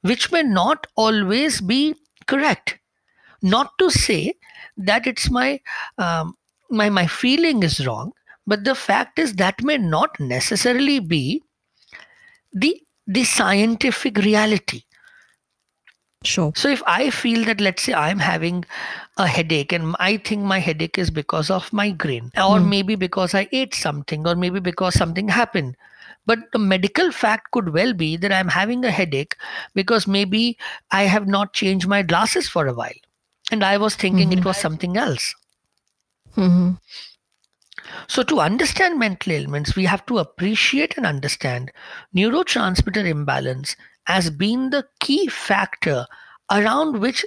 which 0.03 0.31
may 0.33 0.43
not 0.43 0.87
always 0.97 1.61
be 1.61 1.95
correct 2.27 2.79
not 3.43 3.77
to 3.79 3.91
say 3.91 4.35
that 4.77 5.07
it's 5.07 5.31
my 5.31 5.61
um, 5.99 6.35
my 6.71 6.89
my 6.89 7.07
feeling 7.07 7.63
is 7.63 7.87
wrong 7.87 8.13
but 8.47 8.65
the 8.65 8.75
fact 8.75 9.19
is 9.19 9.35
that 9.35 9.63
may 9.63 9.79
not 9.79 10.19
necessarily 10.21 10.99
be 10.99 11.43
the 12.53 12.81
the 13.07 13.25
scientific 13.25 14.17
reality 14.19 14.83
Sure. 16.25 16.53
So 16.57 16.69
if 16.69 16.83
I 16.85 17.11
feel 17.11 17.45
that, 17.45 17.61
let's 17.61 17.83
say 17.83 17.95
I'm 17.95 18.19
having 18.19 18.65
a 19.19 19.27
headache 19.27 19.73
and 19.73 19.95
I 20.01 20.17
think 20.17 20.43
my 20.43 20.59
headache 20.59 20.99
is 20.99 21.11
because 21.11 21.49
of 21.49 21.73
migraine, 21.73 22.33
or 22.37 22.59
mm. 22.59 22.69
maybe 22.69 22.97
because 22.97 23.35
I 23.35 23.49
ate 23.53 23.75
something, 23.75 24.27
or 24.27 24.35
maybe 24.35 24.59
because 24.59 24.95
something 24.95 25.29
happened. 25.29 25.77
But 26.27 26.41
the 26.53 26.59
medical 26.59 27.13
fact 27.13 27.53
could 27.53 27.73
well 27.73 27.93
be 27.93 28.17
that 28.17 28.33
I'm 28.33 28.49
having 28.49 28.85
a 28.85 28.91
headache 28.91 29.37
because 29.75 30.07
maybe 30.07 30.59
I 30.91 31.05
have 31.05 31.29
not 31.29 31.53
changed 31.53 31.87
my 31.87 32.03
glasses 32.03 32.49
for 32.49 32.67
a 32.67 32.75
while. 32.75 33.01
And 33.51 33.65
I 33.65 33.79
was 33.79 33.95
thinking 33.95 34.31
mm-hmm. 34.31 34.41
it 34.41 34.45
was 34.45 34.57
something 34.59 34.97
else. 34.97 35.35
Mm-hmm. 36.37 36.73
So, 38.07 38.23
to 38.23 38.41
understand 38.41 38.99
mental 38.99 39.33
ailments, 39.33 39.75
we 39.75 39.85
have 39.87 40.05
to 40.07 40.19
appreciate 40.19 40.97
and 40.97 41.07
understand 41.07 41.73
neurotransmitter 42.15 43.07
imbalance 43.07 43.77
as 44.07 44.31
being 44.31 44.71
the 44.71 44.87
key 45.01 45.27
factor 45.29 46.07
around 46.51 47.01
which 47.01 47.25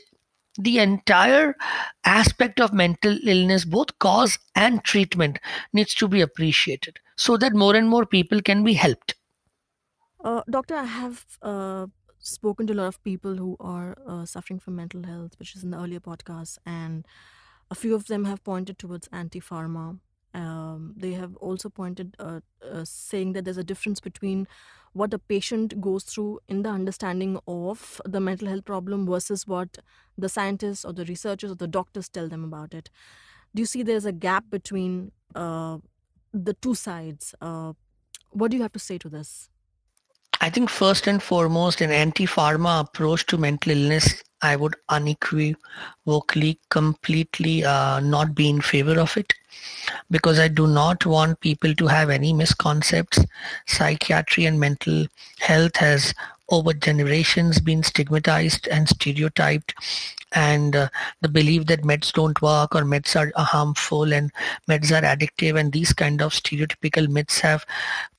the 0.57 0.79
entire 0.79 1.55
aspect 2.05 2.59
of 2.59 2.73
mental 2.73 3.17
illness, 3.23 3.65
both 3.65 3.97
cause 3.99 4.37
and 4.55 4.83
treatment, 4.83 5.39
needs 5.73 5.95
to 5.95 6.07
be 6.07 6.21
appreciated 6.21 6.99
so 7.15 7.37
that 7.37 7.53
more 7.53 7.75
and 7.75 7.87
more 7.87 8.05
people 8.05 8.41
can 8.41 8.63
be 8.63 8.73
helped. 8.73 9.15
Uh, 10.23 10.41
doctor, 10.49 10.75
I 10.75 10.85
have 10.85 11.25
uh, 11.41 11.87
spoken 12.21 12.67
to 12.67 12.73
a 12.73 12.75
lot 12.75 12.87
of 12.87 13.03
people 13.03 13.35
who 13.35 13.57
are 13.59 13.97
uh, 14.07 14.25
suffering 14.25 14.59
from 14.59 14.75
mental 14.75 15.03
health, 15.03 15.37
which 15.39 15.55
is 15.55 15.63
in 15.63 15.71
the 15.71 15.77
earlier 15.77 15.99
podcast, 15.99 16.57
and 16.65 17.05
a 17.69 17.75
few 17.75 17.95
of 17.95 18.07
them 18.07 18.25
have 18.25 18.43
pointed 18.43 18.77
towards 18.77 19.07
anti 19.11 19.39
pharma. 19.39 19.99
Um, 20.33 20.93
they 20.95 21.11
have 21.13 21.35
also 21.37 21.69
pointed, 21.69 22.15
uh, 22.17 22.39
uh, 22.65 22.85
saying 22.85 23.33
that 23.33 23.43
there's 23.43 23.57
a 23.57 23.65
difference 23.65 23.99
between 23.99 24.47
what 24.93 25.13
a 25.13 25.19
patient 25.19 25.81
goes 25.81 26.03
through 26.03 26.39
in 26.47 26.63
the 26.63 26.69
understanding 26.69 27.39
of 27.47 27.99
the 28.05 28.21
mental 28.21 28.47
health 28.47 28.65
problem 28.65 29.05
versus 29.05 29.45
what 29.45 29.77
the 30.17 30.29
scientists 30.29 30.85
or 30.85 30.93
the 30.93 31.05
researchers 31.05 31.51
or 31.51 31.55
the 31.55 31.67
doctors 31.67 32.07
tell 32.07 32.29
them 32.29 32.43
about 32.43 32.73
it. 32.73 32.89
Do 33.53 33.61
you 33.61 33.65
see 33.65 33.83
there's 33.83 34.05
a 34.05 34.11
gap 34.13 34.45
between 34.49 35.11
uh, 35.35 35.79
the 36.33 36.53
two 36.53 36.75
sides? 36.75 37.35
Uh, 37.41 37.73
what 38.31 38.51
do 38.51 38.57
you 38.57 38.63
have 38.63 38.73
to 38.73 38.79
say 38.79 38.97
to 38.97 39.09
this? 39.09 39.49
I 40.43 40.49
think 40.49 40.71
first 40.71 41.05
and 41.05 41.21
foremost, 41.21 41.81
an 41.81 41.91
anti-pharma 41.91 42.81
approach 42.81 43.27
to 43.27 43.37
mental 43.37 43.73
illness, 43.73 44.23
I 44.41 44.55
would 44.55 44.75
unequivocally, 44.89 46.59
completely 46.71 47.63
uh, 47.63 47.99
not 47.99 48.33
be 48.33 48.49
in 48.49 48.59
favor 48.59 48.99
of 48.99 49.15
it 49.17 49.35
because 50.09 50.39
I 50.39 50.47
do 50.47 50.65
not 50.65 51.05
want 51.05 51.39
people 51.41 51.75
to 51.75 51.85
have 51.85 52.09
any 52.09 52.33
misconcepts. 52.33 53.19
Psychiatry 53.67 54.45
and 54.45 54.59
mental 54.59 55.05
health 55.37 55.75
has 55.75 56.11
over 56.51 56.73
generations 56.73 57.59
been 57.59 57.83
stigmatized 57.83 58.67
and 58.67 58.87
stereotyped 58.87 59.73
and 60.33 60.75
uh, 60.75 60.87
the 61.21 61.27
belief 61.27 61.65
that 61.65 61.81
meds 61.81 62.11
don't 62.13 62.41
work 62.41 62.75
or 62.75 62.83
meds 62.83 63.15
are 63.15 63.31
harmful 63.43 64.13
and 64.13 64.31
meds 64.69 64.91
are 64.91 65.05
addictive 65.05 65.59
and 65.59 65.73
these 65.73 65.93
kind 65.93 66.21
of 66.21 66.31
stereotypical 66.31 67.07
myths 67.09 67.39
have 67.39 67.65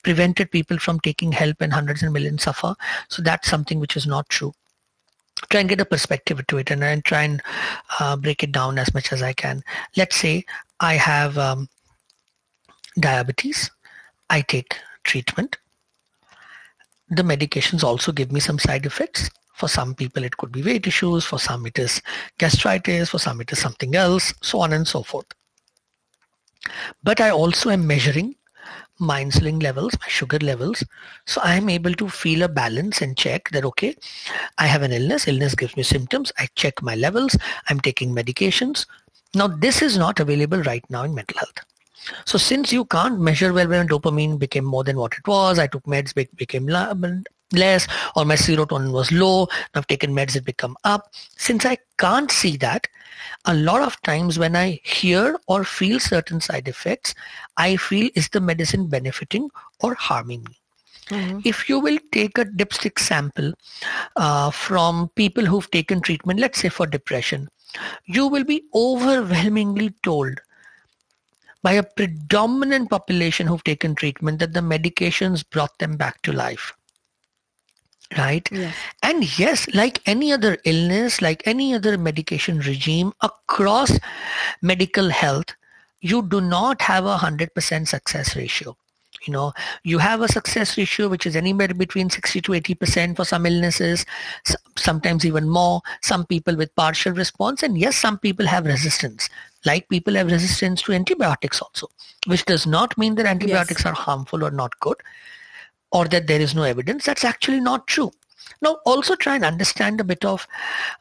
prevented 0.03 0.51
people 0.51 0.77
from 0.77 0.99
taking 0.99 1.31
help 1.31 1.57
and 1.59 1.73
hundreds 1.73 2.03
and 2.03 2.13
millions 2.13 2.43
suffer 2.43 2.75
so 3.07 3.21
that's 3.21 3.49
something 3.49 3.79
which 3.79 3.95
is 3.97 4.05
not 4.05 4.27
true 4.29 4.53
try 5.49 5.59
and 5.59 5.69
get 5.69 5.81
a 5.81 5.85
perspective 5.85 6.45
to 6.47 6.57
it 6.57 6.69
and, 6.69 6.83
and 6.83 7.03
try 7.03 7.23
and 7.23 7.41
uh, 7.99 8.15
break 8.15 8.43
it 8.43 8.51
down 8.51 8.77
as 8.77 8.93
much 8.93 9.11
as 9.11 9.23
i 9.23 9.33
can 9.33 9.63
let's 9.95 10.15
say 10.15 10.45
I 10.83 10.95
have 10.95 11.37
um, 11.37 11.69
diabetes. 12.99 13.71
I 14.29 14.41
take 14.41 14.75
treatment. 15.05 15.57
The 17.15 17.23
medications 17.23 17.83
also 17.83 18.11
give 18.11 18.31
me 18.31 18.39
some 18.39 18.59
side 18.59 18.85
effects. 18.85 19.29
For 19.53 19.67
some 19.67 19.93
people, 19.93 20.23
it 20.23 20.37
could 20.37 20.51
be 20.51 20.63
weight 20.63 20.87
issues. 20.87 21.25
For 21.25 21.37
some, 21.37 21.65
it 21.67 21.77
is 21.77 22.01
gastritis. 22.39 23.09
For 23.09 23.19
some, 23.19 23.39
it 23.41 23.51
is 23.51 23.59
something 23.59 23.95
else, 23.95 24.33
so 24.41 24.61
on 24.61 24.73
and 24.73 24.87
so 24.87 25.03
forth. 25.03 25.27
But 27.03 27.21
I 27.21 27.29
also 27.29 27.69
am 27.69 27.85
measuring 27.85 28.35
my 28.99 29.23
insulin 29.23 29.61
levels, 29.61 29.93
my 29.99 30.07
sugar 30.07 30.39
levels. 30.39 30.83
So 31.25 31.41
I 31.43 31.55
am 31.55 31.69
able 31.69 31.93
to 31.93 32.09
feel 32.09 32.43
a 32.43 32.47
balance 32.47 33.01
and 33.01 33.17
check 33.17 33.49
that, 33.51 33.65
okay, 33.65 33.95
I 34.57 34.65
have 34.65 34.81
an 34.81 34.91
illness. 34.91 35.27
Illness 35.27 35.55
gives 35.55 35.77
me 35.77 35.83
symptoms. 35.83 36.31
I 36.39 36.47
check 36.55 36.81
my 36.81 36.95
levels. 36.95 37.37
I'm 37.69 37.79
taking 37.79 38.15
medications. 38.15 38.85
Now, 39.35 39.47
this 39.47 39.81
is 39.81 39.97
not 39.97 40.19
available 40.19 40.61
right 40.63 40.87
now 40.89 41.03
in 41.03 41.13
mental 41.13 41.37
health. 41.37 41.59
So 42.25 42.37
since 42.37 42.73
you 42.73 42.85
can't 42.85 43.19
measure 43.19 43.53
well 43.53 43.67
when 43.67 43.87
dopamine 43.87 44.37
became 44.39 44.65
more 44.65 44.83
than 44.83 44.97
what 44.97 45.13
it 45.13 45.27
was, 45.27 45.59
I 45.59 45.67
took 45.67 45.83
meds, 45.83 46.13
became 46.35 46.67
less, 46.67 47.87
or 48.15 48.25
my 48.25 48.35
serotonin 48.35 48.91
was 48.91 49.11
low, 49.11 49.47
I've 49.73 49.87
taken 49.87 50.13
meds, 50.13 50.35
it 50.35 50.45
become 50.45 50.75
up. 50.83 51.13
Since 51.37 51.65
I 51.65 51.77
can't 51.97 52.31
see 52.31 52.57
that, 52.57 52.87
a 53.45 53.53
lot 53.53 53.81
of 53.81 54.01
times 54.01 54.39
when 54.39 54.55
I 54.55 54.79
hear 54.83 55.37
or 55.47 55.63
feel 55.63 55.99
certain 55.99 56.41
side 56.41 56.67
effects, 56.67 57.13
I 57.57 57.75
feel 57.75 58.09
is 58.15 58.29
the 58.29 58.41
medicine 58.41 58.87
benefiting 58.87 59.49
or 59.81 59.93
harming 59.95 60.43
me? 60.43 60.57
Mm-hmm. 61.07 61.39
If 61.43 61.67
you 61.67 61.79
will 61.79 61.99
take 62.11 62.37
a 62.37 62.45
dipstick 62.45 62.97
sample 62.97 63.53
uh, 64.15 64.51
from 64.51 65.09
people 65.15 65.45
who've 65.45 65.69
taken 65.69 66.01
treatment, 66.01 66.39
let's 66.39 66.59
say 66.59 66.69
for 66.69 66.87
depression, 66.87 67.49
you 68.05 68.27
will 68.27 68.45
be 68.45 68.63
overwhelmingly 68.73 69.93
told 70.03 70.39
by 71.63 71.71
a 71.73 71.83
predominant 71.83 72.89
population 72.89 73.47
who've 73.47 73.63
taken 73.63 73.95
treatment 73.95 74.39
that 74.39 74.53
the 74.53 74.59
medications 74.59 75.43
brought 75.49 75.77
them 75.79 75.97
back 75.97 76.21
to 76.21 76.33
life. 76.33 76.73
Right? 78.15 78.47
Yes. 78.51 78.75
and 79.01 79.39
yes 79.39 79.67
like 79.73 79.99
any 80.05 80.31
other 80.31 80.59
illness 80.65 81.19
like 81.19 81.41
any 81.47 81.73
other 81.73 81.97
medication 81.97 82.59
regime 82.59 83.11
across 83.21 83.97
medical 84.61 85.09
health 85.09 85.55
you 85.99 86.21
do 86.21 86.39
not 86.39 86.79
have 86.83 87.05
a 87.07 87.17
100% 87.17 87.87
success 87.87 88.35
ratio 88.35 88.77
you 89.27 89.33
know 89.33 89.53
you 89.83 89.97
have 89.97 90.21
a 90.21 90.27
success 90.27 90.77
ratio 90.77 91.07
which 91.07 91.25
is 91.25 91.35
anywhere 91.35 91.67
between 91.69 92.09
60 92.09 92.41
to 92.41 92.53
80 92.53 92.75
percent 92.75 93.17
for 93.17 93.25
some 93.25 93.45
illnesses 93.45 94.05
sometimes 94.77 95.25
even 95.25 95.49
more 95.49 95.81
some 96.01 96.25
people 96.25 96.55
with 96.55 96.75
partial 96.75 97.13
response 97.13 97.63
and 97.63 97.77
yes 97.77 97.95
some 97.95 98.17
people 98.17 98.45
have 98.45 98.65
resistance. 98.65 99.29
Like 99.65 99.87
people 99.87 100.15
have 100.15 100.27
resistance 100.27 100.81
to 100.83 100.93
antibiotics 100.93 101.61
also 101.61 101.87
which 102.27 102.45
does 102.45 102.67
not 102.67 102.97
mean 102.97 103.15
that 103.15 103.25
antibiotics 103.25 103.85
yes. 103.85 103.85
are 103.85 103.93
harmful 103.93 104.43
or 104.43 104.51
not 104.51 104.77
good 104.79 104.97
or 105.91 106.05
that 106.05 106.27
there 106.27 106.41
is 106.41 106.55
no 106.55 106.63
evidence. 106.63 107.05
That's 107.05 107.23
actually 107.23 107.59
not 107.59 107.87
true. 107.87 108.11
Now 108.61 108.77
also 108.85 109.15
try 109.15 109.35
and 109.35 109.45
understand 109.45 110.01
a 110.01 110.03
bit 110.03 110.25
of 110.25 110.47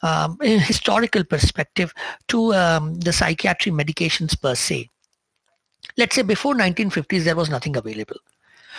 um, 0.02 0.38
historical 0.40 1.24
perspective 1.24 1.92
to 2.28 2.54
um, 2.54 2.94
the 3.00 3.12
psychiatry 3.12 3.72
medications 3.72 4.40
per 4.40 4.54
se 4.54 4.90
let's 5.96 6.14
say 6.14 6.22
before 6.22 6.54
1950s 6.54 7.24
there 7.24 7.36
was 7.36 7.50
nothing 7.50 7.76
available. 7.76 8.16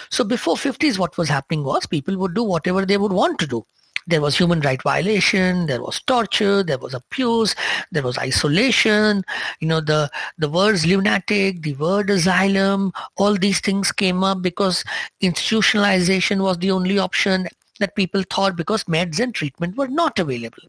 So 0.10 0.24
before 0.24 0.56
50s 0.56 0.98
what 0.98 1.18
was 1.18 1.30
happening 1.30 1.64
was 1.64 1.86
people 1.86 2.18
would 2.18 2.34
do 2.34 2.44
whatever 2.44 2.86
they 2.86 2.98
would 2.98 3.12
want 3.12 3.40
to 3.40 3.48
do. 3.48 3.66
There 4.06 4.20
was 4.20 4.38
human 4.38 4.60
right 4.60 4.82
violation 4.84 5.66
there 5.68 5.82
was 5.82 6.02
torture 6.02 6.62
there 6.62 6.78
was 6.78 6.94
abuse 6.94 7.56
there 7.92 8.04
was 8.04 8.18
isolation. 8.18 9.24
You 9.60 9.68
know 9.68 9.82
the 9.82 10.12
the 10.38 10.50
words 10.50 10.86
lunatic 10.86 11.62
the 11.62 11.74
word 11.76 12.10
asylum 12.10 12.92
all 13.18 13.36
these 13.36 13.62
things 13.62 13.92
came 13.92 14.24
up 14.24 14.42
because 14.42 14.84
institutionalization 15.22 16.42
was 16.42 16.58
the 16.58 16.72
only 16.72 17.00
option 17.00 17.48
that 17.80 17.96
people 17.96 18.24
thought 18.30 18.56
because 18.56 18.84
meds 18.86 19.20
and 19.20 19.34
treatment 19.34 19.78
were 19.78 19.88
not 19.88 20.20
available. 20.20 20.64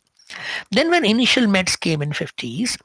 Then 0.70 0.90
when 0.90 1.04
initial 1.04 1.44
meds 1.44 1.78
came 1.78 2.02
in 2.02 2.10
50s 2.10 2.78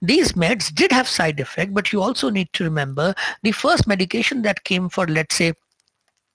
these 0.00 0.32
meds 0.32 0.72
did 0.74 0.92
have 0.92 1.08
side 1.08 1.40
effect, 1.40 1.74
but 1.74 1.92
you 1.92 2.02
also 2.02 2.30
need 2.30 2.52
to 2.52 2.64
remember 2.64 3.14
the 3.42 3.52
first 3.52 3.86
medication 3.86 4.42
that 4.42 4.64
came 4.64 4.88
for, 4.88 5.06
let's 5.06 5.34
say, 5.34 5.52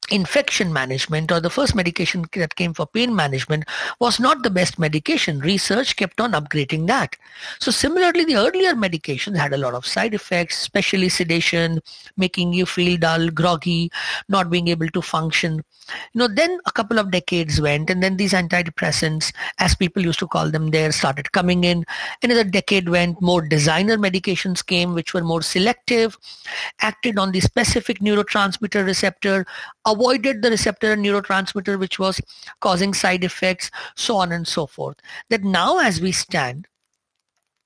infection 0.09 0.71
management 0.71 1.31
or 1.31 1.39
the 1.39 1.49
first 1.49 1.75
medication 1.75 2.25
that 2.33 2.55
came 2.55 2.73
for 2.73 2.85
pain 2.85 3.15
management 3.15 3.65
was 3.99 4.19
not 4.19 4.43
the 4.43 4.49
best 4.49 4.79
medication. 4.79 5.39
Research 5.39 5.95
kept 5.95 6.21
on 6.21 6.31
upgrading 6.31 6.87
that. 6.87 7.15
So 7.59 7.71
similarly, 7.71 8.25
the 8.25 8.37
earlier 8.37 8.73
medications 8.73 9.37
had 9.37 9.53
a 9.53 9.57
lot 9.57 9.73
of 9.73 9.85
side 9.85 10.13
effects, 10.13 10.59
especially 10.61 11.09
sedation, 11.09 11.81
making 12.15 12.53
you 12.53 12.65
feel 12.65 12.97
dull, 12.97 13.29
groggy, 13.29 13.91
not 14.29 14.49
being 14.49 14.67
able 14.69 14.87
to 14.89 15.01
function. 15.01 15.63
You 16.13 16.19
know, 16.19 16.27
then 16.27 16.59
a 16.65 16.71
couple 16.71 16.99
of 16.99 17.11
decades 17.11 17.61
went 17.61 17.89
and 17.89 18.03
then 18.03 18.17
these 18.17 18.33
antidepressants, 18.33 19.31
as 19.59 19.75
people 19.75 20.03
used 20.03 20.19
to 20.19 20.27
call 20.27 20.49
them 20.49 20.71
there, 20.71 20.91
started 20.91 21.31
coming 21.31 21.63
in. 21.63 21.85
Another 22.23 22.43
decade 22.43 22.89
went, 22.89 23.21
more 23.21 23.41
designer 23.41 23.97
medications 23.97 24.65
came, 24.65 24.93
which 24.93 25.13
were 25.13 25.21
more 25.21 25.41
selective, 25.41 26.17
acted 26.81 27.17
on 27.17 27.31
the 27.31 27.39
specific 27.39 27.99
neurotransmitter 27.99 28.85
receptor, 28.85 29.45
avoided 29.97 30.41
the 30.41 30.51
receptor 30.51 30.93
and 30.93 31.03
neurotransmitter 31.03 31.77
which 31.79 31.99
was 31.99 32.21
causing 32.61 32.93
side 32.93 33.23
effects, 33.23 33.71
so 33.95 34.17
on 34.17 34.31
and 34.31 34.47
so 34.47 34.65
forth. 34.67 34.97
That 35.29 35.43
now 35.43 35.79
as 35.79 36.01
we 36.01 36.11
stand, 36.11 36.67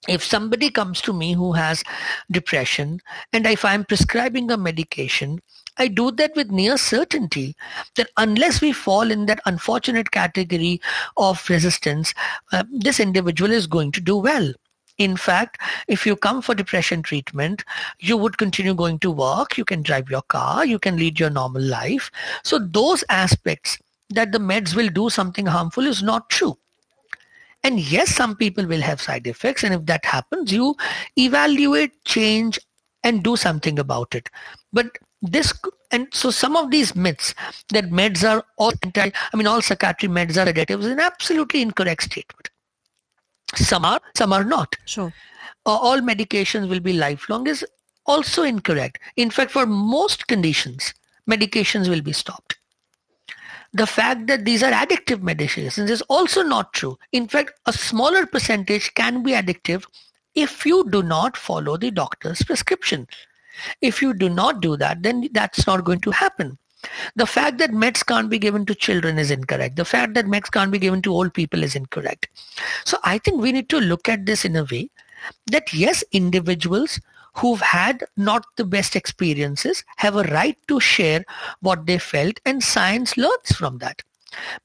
if 0.07 0.23
somebody 0.23 0.71
comes 0.71 1.01
to 1.01 1.13
me 1.13 1.33
who 1.33 1.53
has 1.53 1.83
depression 2.31 2.99
and 3.33 3.45
if 3.45 3.63
i'm 3.63 3.85
prescribing 3.85 4.49
a 4.49 4.57
medication 4.57 5.39
i 5.77 5.87
do 5.87 6.09
that 6.09 6.35
with 6.35 6.49
near 6.49 6.75
certainty 6.75 7.55
that 7.95 8.09
unless 8.17 8.61
we 8.61 8.71
fall 8.71 9.11
in 9.11 9.27
that 9.27 9.39
unfortunate 9.45 10.09
category 10.09 10.81
of 11.17 11.47
resistance 11.49 12.15
uh, 12.51 12.63
this 12.71 12.99
individual 12.99 13.51
is 13.51 13.67
going 13.67 13.91
to 13.91 14.01
do 14.01 14.17
well 14.17 14.51
in 14.97 15.17
fact, 15.17 15.59
if 15.87 16.05
you 16.05 16.15
come 16.15 16.41
for 16.41 16.55
depression 16.55 17.01
treatment, 17.01 17.63
you 17.99 18.17
would 18.17 18.37
continue 18.37 18.73
going 18.73 18.99
to 18.99 19.11
work, 19.11 19.57
you 19.57 19.65
can 19.65 19.81
drive 19.81 20.09
your 20.09 20.21
car, 20.21 20.65
you 20.65 20.79
can 20.79 20.97
lead 20.97 21.19
your 21.19 21.29
normal 21.29 21.61
life. 21.61 22.11
So 22.43 22.59
those 22.59 23.03
aspects 23.09 23.79
that 24.09 24.31
the 24.31 24.39
meds 24.39 24.75
will 24.75 24.89
do 24.89 25.09
something 25.09 25.45
harmful 25.45 25.87
is 25.87 26.03
not 26.03 26.29
true. 26.29 26.57
And 27.63 27.79
yes, 27.79 28.13
some 28.13 28.35
people 28.35 28.65
will 28.65 28.81
have 28.81 29.01
side 29.01 29.27
effects. 29.27 29.63
And 29.63 29.73
if 29.73 29.85
that 29.85 30.05
happens, 30.05 30.51
you 30.51 30.75
evaluate, 31.17 32.03
change, 32.05 32.59
and 33.03 33.23
do 33.23 33.35
something 33.35 33.79
about 33.79 34.13
it. 34.15 34.29
But 34.71 34.97
this, 35.21 35.53
and 35.91 36.07
so 36.11 36.29
some 36.31 36.55
of 36.55 36.71
these 36.71 36.95
myths 36.95 37.33
that 37.69 37.89
meds 37.89 38.27
are 38.27 38.43
all 38.57 38.73
anti, 38.83 39.09
I 39.33 39.37
mean, 39.37 39.47
all 39.47 39.61
psychiatry 39.61 40.09
meds 40.09 40.37
are 40.37 40.51
addictive 40.51 40.79
is 40.79 40.87
an 40.87 40.99
absolutely 40.99 41.61
incorrect 41.61 42.03
statement. 42.03 42.50
Some 43.55 43.85
are, 43.85 44.01
some 44.15 44.33
are 44.33 44.43
not. 44.43 44.75
Sure. 44.85 45.13
Uh, 45.65 45.69
all 45.69 45.99
medications 45.99 46.69
will 46.69 46.79
be 46.79 46.93
lifelong 46.93 47.47
is 47.47 47.65
also 48.05 48.43
incorrect. 48.43 48.99
In 49.15 49.29
fact, 49.29 49.51
for 49.51 49.65
most 49.65 50.27
conditions, 50.27 50.93
medications 51.29 51.89
will 51.89 52.01
be 52.01 52.13
stopped 52.13 52.57
the 53.73 53.87
fact 53.87 54.27
that 54.27 54.43
these 54.45 54.63
are 54.63 54.71
addictive 54.71 55.21
medications 55.21 55.89
is 55.89 56.01
also 56.03 56.43
not 56.43 56.73
true. 56.73 56.97
In 57.11 57.27
fact, 57.27 57.53
a 57.65 57.73
smaller 57.73 58.25
percentage 58.25 58.93
can 58.95 59.23
be 59.23 59.31
addictive 59.31 59.85
if 60.35 60.65
you 60.65 60.89
do 60.89 61.01
not 61.01 61.37
follow 61.37 61.77
the 61.77 61.91
doctor's 61.91 62.43
prescription. 62.43 63.07
If 63.81 64.01
you 64.01 64.13
do 64.13 64.29
not 64.29 64.61
do 64.61 64.75
that, 64.77 65.03
then 65.03 65.29
that's 65.31 65.67
not 65.67 65.83
going 65.83 66.01
to 66.01 66.11
happen. 66.11 66.57
The 67.15 67.25
fact 67.25 67.57
that 67.59 67.71
meds 67.71 68.05
can't 68.05 68.29
be 68.29 68.39
given 68.39 68.65
to 68.65 68.75
children 68.75 69.19
is 69.19 69.31
incorrect. 69.31 69.75
The 69.75 69.85
fact 69.85 70.13
that 70.15 70.25
meds 70.25 70.51
can't 70.51 70.71
be 70.71 70.79
given 70.79 71.01
to 71.03 71.13
old 71.13 71.33
people 71.33 71.63
is 71.63 71.75
incorrect. 71.75 72.27
So 72.85 72.97
I 73.03 73.17
think 73.17 73.41
we 73.41 73.51
need 73.51 73.69
to 73.69 73.79
look 73.79 74.09
at 74.09 74.25
this 74.25 74.45
in 74.45 74.55
a 74.55 74.63
way 74.63 74.89
that 75.47 75.73
yes, 75.73 76.03
individuals 76.11 76.99
who've 77.35 77.61
had 77.61 78.03
not 78.17 78.45
the 78.57 78.65
best 78.65 78.95
experiences 78.95 79.83
have 79.97 80.15
a 80.15 80.23
right 80.23 80.57
to 80.67 80.79
share 80.79 81.23
what 81.61 81.85
they 81.85 81.97
felt 81.97 82.39
and 82.45 82.63
science 82.63 83.15
learns 83.15 83.51
from 83.55 83.77
that. 83.77 84.01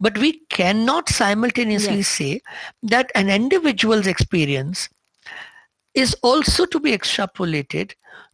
But 0.01 0.19
we 0.19 0.41
cannot 0.49 1.09
simultaneously 1.09 1.99
yes. 1.99 2.09
say 2.09 2.41
that 2.85 3.11
an 3.15 3.29
individual's 3.29 4.07
experience 4.07 4.89
is 5.95 6.15
also 6.23 6.67
to 6.67 6.79
be 6.79 6.93
extrapolated 6.93 7.93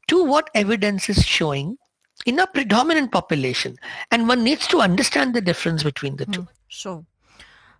to 0.09 0.25
what 0.25 0.51
evidence 0.55 1.09
is 1.09 1.25
showing 1.25 1.79
in 2.27 2.39
a 2.39 2.47
predominant 2.47 3.13
population. 3.13 3.77
And 4.11 4.29
one 4.29 4.45
needs 4.45 4.67
to 4.69 4.79
understand 4.79 5.35
the 5.35 5.41
difference 5.41 5.83
between 5.83 6.17
the 6.17 6.27
two. 6.27 6.43
Hmm, 6.43 6.49
sure. 6.69 7.05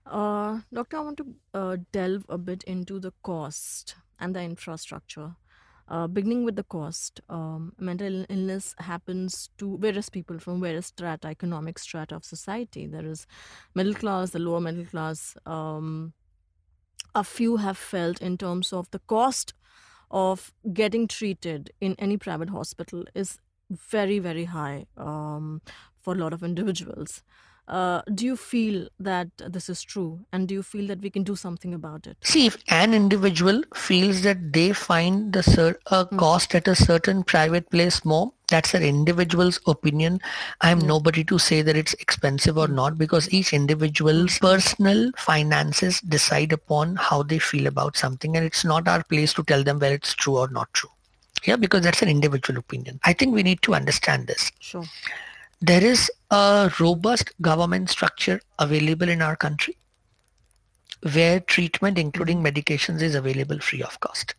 Uh, 0.07 0.61
doctor, 0.73 0.97
I 0.99 1.01
want 1.01 1.19
to 1.19 1.27
uh, 1.55 1.77
delve 1.93 2.27
a 2.29 2.39
bit 2.39 2.65
into 2.65 2.99
the 2.99 3.13
cost 3.23 3.95
and 4.19 4.35
the 4.35 4.43
infrastructure 4.43 5.37
uh, 5.93 6.07
beginning 6.07 6.45
with 6.45 6.57
the 6.57 6.65
cost, 6.65 7.21
um, 7.29 7.75
mental 7.79 8.25
illness 8.31 8.75
happens 8.79 9.51
to 9.59 9.77
various 9.79 10.09
people 10.09 10.39
from 10.39 10.61
various 10.61 10.87
strata, 10.87 11.29
economic 11.29 11.79
strata 11.79 12.17
of 12.17 12.25
society. 12.25 12.87
There 12.87 13.05
is 13.05 13.27
middle 13.75 13.95
class, 13.95 14.31
the 14.31 14.39
lower 14.39 14.61
middle 14.61 14.87
class. 14.87 15.37
Um, 15.45 16.15
a 17.15 17.23
few 17.23 17.59
have 17.59 17.77
felt 17.77 18.23
in 18.23 18.39
terms 18.39 18.73
of 18.73 18.91
the 18.91 19.01
cost 19.01 19.53
of 20.11 20.53
getting 20.73 21.09
treated 21.09 21.71
in 21.81 21.95
any 21.99 22.17
private 22.17 22.51
hospital 22.51 23.05
is 23.15 23.39
very, 23.71 24.19
very 24.19 24.45
high 24.45 24.87
um, 24.97 25.63
for 26.01 26.15
a 26.15 26.19
lot 26.19 26.33
of 26.33 26.43
individuals. 26.43 27.23
Uh, 27.69 28.03
do 28.13 28.27
you 28.27 28.37
feel 28.37 28.89
that 28.99 29.29
this 29.39 29.69
is 29.69 29.83
true 29.83 30.19
and 30.33 30.49
do 30.49 30.55
you 30.55 30.65
feel 30.65 30.85
that 30.89 31.01
we 31.01 31.09
can 31.09 31.23
do 31.23 31.37
something 31.37 31.73
about 31.73 32.09
it 32.09 32.17
see 32.21 32.45
if 32.45 32.57
an 32.69 32.93
individual 32.93 33.63
feels 33.73 34.23
that 34.23 34.53
they 34.53 34.73
find 34.73 35.33
the 35.33 35.45
cer- 35.45 35.79
a 35.87 36.05
mm. 36.05 36.19
cost 36.19 36.57
at 36.57 36.67
a 36.67 36.75
certain 36.75 37.23
private 37.23 37.71
place 37.71 38.05
more 38.05 38.33
that's 38.49 38.75
an 38.75 38.83
individual's 38.83 39.61
opinion 39.69 40.21
i'm 40.61 40.81
mm. 40.81 40.89
nobody 40.89 41.23
to 41.23 41.39
say 41.39 41.63
that 41.63 41.77
it's 41.77 41.95
expensive 41.95 42.59
or 42.59 42.67
not 42.67 42.99
because 42.99 43.33
each 43.33 43.53
individual's 43.53 44.39
hmm. 44.39 44.47
personal 44.47 45.13
finances 45.17 46.01
decide 46.01 46.53
upon 46.53 46.97
how 46.97 47.23
they 47.23 47.39
feel 47.39 47.69
about 47.69 47.97
something 47.97 48.37
and 48.37 48.45
it's 48.45 48.65
not 48.65 48.89
our 48.89 49.05
place 49.05 49.33
to 49.33 49.45
tell 49.45 49.63
them 49.63 49.79
whether 49.79 49.95
it's 49.95 50.15
true 50.15 50.37
or 50.37 50.49
not 50.49 50.71
true 50.75 50.91
yeah 51.45 51.57
because 51.57 51.83
that's 51.83 52.03
an 52.03 52.09
individual 52.09 52.59
opinion. 52.59 53.01
I 53.05 53.13
think 53.13 53.35
we 53.35 53.43
need 53.43 53.63
to 53.63 53.75
understand 53.75 54.27
this. 54.27 54.51
Sure. 54.61 54.85
There 55.61 55.85
is 55.85 56.11
a 56.31 56.73
robust 56.81 57.33
government 57.41 57.91
structure 57.91 58.41
available 58.59 59.09
in 59.09 59.23
our 59.23 59.37
country 59.37 59.77
where 61.15 61.41
treatment 61.41 61.99
including 61.99 62.43
medications 62.43 63.03
is 63.03 63.15
available 63.15 63.59
free 63.59 63.83
of 63.83 63.99
cost. 64.01 64.35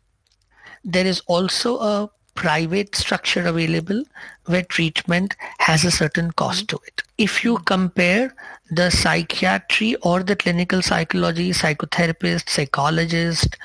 There 0.84 1.06
is 1.06 1.22
also 1.28 1.80
a 1.80 2.10
private 2.36 2.96
structure 2.96 3.46
available 3.46 4.04
where 4.46 4.64
treatment 4.64 5.36
has 5.60 5.86
a 5.86 5.92
certain 5.92 6.32
cost 6.32 6.68
to 6.70 6.80
it. 6.88 7.04
If 7.18 7.44
you 7.44 7.58
compare 7.60 8.34
the 8.72 8.90
psychiatry 8.90 9.96
or 9.98 10.24
the 10.24 10.36
clinical 10.36 10.82
psychology, 10.82 11.52
psychotherapist, 11.52 12.50
psychologist, 12.50 13.58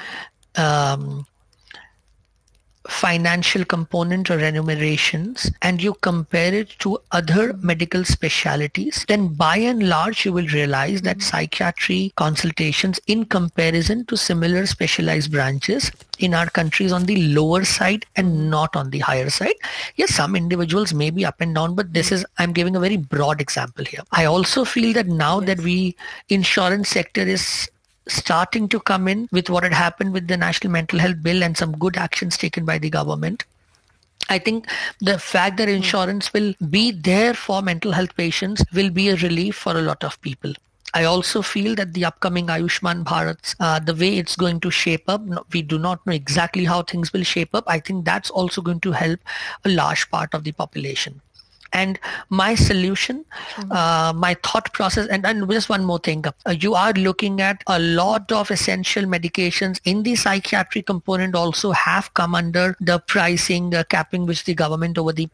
um, 0.57 1.27
financial 2.89 3.65
component 3.65 4.31
or 4.31 4.39
remunerations 4.39 5.51
and 5.63 5.83
you 5.83 5.95
compare 5.95 6.55
it 6.55 6.71
to 6.81 6.99
other 7.13 7.53
medical 7.61 8.05
specialities, 8.05 9.05
then 9.09 9.29
by 9.29 9.57
and 9.57 9.89
large 9.89 10.25
you 10.25 10.33
will 10.33 10.47
realize 10.49 11.03
that 11.03 11.23
psychiatry 11.23 12.13
consultations 12.17 12.99
in 13.07 13.25
comparison 13.25 14.05
to 14.07 14.17
similar 14.17 14.67
specialized 14.67 15.31
branches 15.31 15.93
in 16.19 16.35
our 16.35 16.47
countries 16.47 16.91
on 16.91 17.05
the 17.05 17.23
lower 17.35 17.65
side 17.65 18.07
and 18.17 18.51
not 18.51 18.75
on 18.75 18.91
the 18.91 18.99
higher 18.99 19.31
side. 19.31 19.55
Yes, 19.97 20.15
some 20.15 20.35
individuals 20.35 20.95
may 20.95 21.11
be 21.11 21.25
up 21.25 21.41
and 21.41 21.55
down, 21.55 21.75
but 21.75 21.93
this 21.93 22.11
is, 22.11 22.25
I'm 22.39 22.53
giving 22.53 22.75
a 22.75 22.81
very 22.81 22.97
broad 22.97 23.41
example 23.41 23.85
here. 23.85 24.01
I 24.13 24.25
also 24.25 24.65
feel 24.65 24.93
that 24.95 25.07
now 25.07 25.41
yes. 25.41 25.47
that 25.49 25.61
we 25.61 25.95
insurance 26.31 26.89
sector 26.89 27.21
is 27.21 27.71
starting 28.09 28.69
to 28.69 28.81
come 28.81 29.09
in 29.09 29.29
with 29.33 29.51
what 29.51 29.63
had 29.63 29.73
happened 29.73 30.13
with 30.13 30.29
the 30.29 30.37
National 30.37 30.73
Mental 30.73 30.99
Health 30.99 31.23
Bill 31.23 31.43
and 31.43 31.57
some 31.57 31.73
good 31.73 31.97
actions 31.97 32.37
taken 32.37 32.65
by 32.65 32.79
the 32.79 32.91
government. 32.91 33.45
I 34.31 34.39
think 34.39 34.67
the 35.01 35.19
fact 35.19 35.57
that 35.57 35.69
insurance 35.69 36.33
will 36.33 36.55
be 36.69 36.91
there 36.91 37.35
for 37.35 37.63
mental 37.63 37.93
health 37.93 38.15
patients 38.17 38.63
will 38.75 38.91
be 38.91 39.09
a 39.09 39.17
relief 39.17 39.57
for 39.57 39.77
a 39.77 39.83
lot 39.83 40.05
of 40.05 40.21
people. 40.21 40.53
I 40.95 41.05
also 41.05 41.43
feel 41.43 41.75
that 41.75 41.93
the 41.93 42.07
upcoming 42.07 42.47
Ayushman 42.47 43.05
Bharat, 43.05 43.55
uh, 43.61 43.79
the 43.79 43.95
way 43.95 44.17
it's 44.17 44.37
going 44.37 44.61
to 44.61 44.71
shape 44.71 45.05
up, 45.07 45.23
we 45.53 45.63
do 45.63 45.79
not 45.79 46.05
know 46.07 46.13
exactly 46.13 46.65
how 46.65 46.83
things 46.83 47.13
will 47.13 47.25
shape 47.25 47.55
up. 47.55 47.65
I 47.67 47.79
think 47.79 48.05
that's 48.05 48.31
also 48.31 48.63
going 48.63 48.81
to 48.81 48.93
help 48.93 49.21
a 49.65 49.69
large 49.69 50.11
part 50.11 50.33
of 50.35 50.45
the 50.45 50.53
population 50.53 51.21
and 51.73 51.99
my 52.29 52.55
solution 52.55 53.25
mm-hmm. 53.25 53.73
uh, 53.73 54.13
my 54.13 54.35
thought 54.43 54.73
process 54.73 55.07
and, 55.09 55.27
and 55.27 55.49
just 55.51 55.69
one 55.69 55.85
more 55.85 55.99
thing 55.99 56.25
uh, 56.27 56.51
you 56.51 56.75
are 56.75 56.93
looking 56.93 57.41
at 57.41 57.63
a 57.67 57.79
lot 57.79 58.31
of 58.33 58.51
essential 58.51 59.05
medications 59.05 59.81
in 59.85 60.03
the 60.03 60.15
psychiatric 60.15 60.87
component 60.87 61.35
also 61.35 61.73
have 61.73 62.13
come 62.15 62.35
under 62.35 62.77
the 62.81 62.99
pricing 63.01 63.75
uh, 63.75 63.85
capping 63.89 64.27
which 64.27 64.45
the 64.45 64.55
government 64.55 64.99
over 64.99 65.13
the 65.13 65.29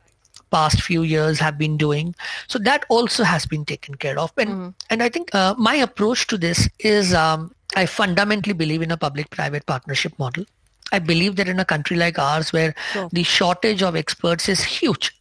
past 0.51 0.83
few 0.83 1.03
years 1.03 1.38
have 1.38 1.59
been 1.59 1.77
doing 1.77 2.14
so 2.47 2.59
that 2.59 2.85
also 2.88 3.25
has 3.25 3.47
been 3.47 3.64
taken 3.64 3.94
care 3.94 4.18
of 4.18 4.33
and 4.37 4.51
mm-hmm. 4.51 4.68
and 4.90 5.03
i 5.03 5.09
think 5.09 5.35
uh, 5.35 5.55
my 5.59 5.75
approach 5.75 6.27
to 6.27 6.38
this 6.38 6.68
is 6.79 7.14
um, 7.14 7.53
i 7.77 7.87
fundamentally 7.87 8.55
believe 8.55 8.83
in 8.83 8.90
a 8.90 8.97
public 8.97 9.31
private 9.31 9.66
partnership 9.66 10.16
model 10.18 10.44
I 10.92 11.01
believe 11.01 11.37
that 11.37 11.49
in 11.49 11.59
a 11.59 11.64
country 11.64 11.97
like 11.97 12.18
ours, 12.18 12.53
where 12.53 12.75
sure. 12.92 13.09
the 13.12 13.25
shortage 13.25 13.83
of 13.83 13.97
experts 13.97 14.49
is 14.49 14.62
huge, 14.62 15.16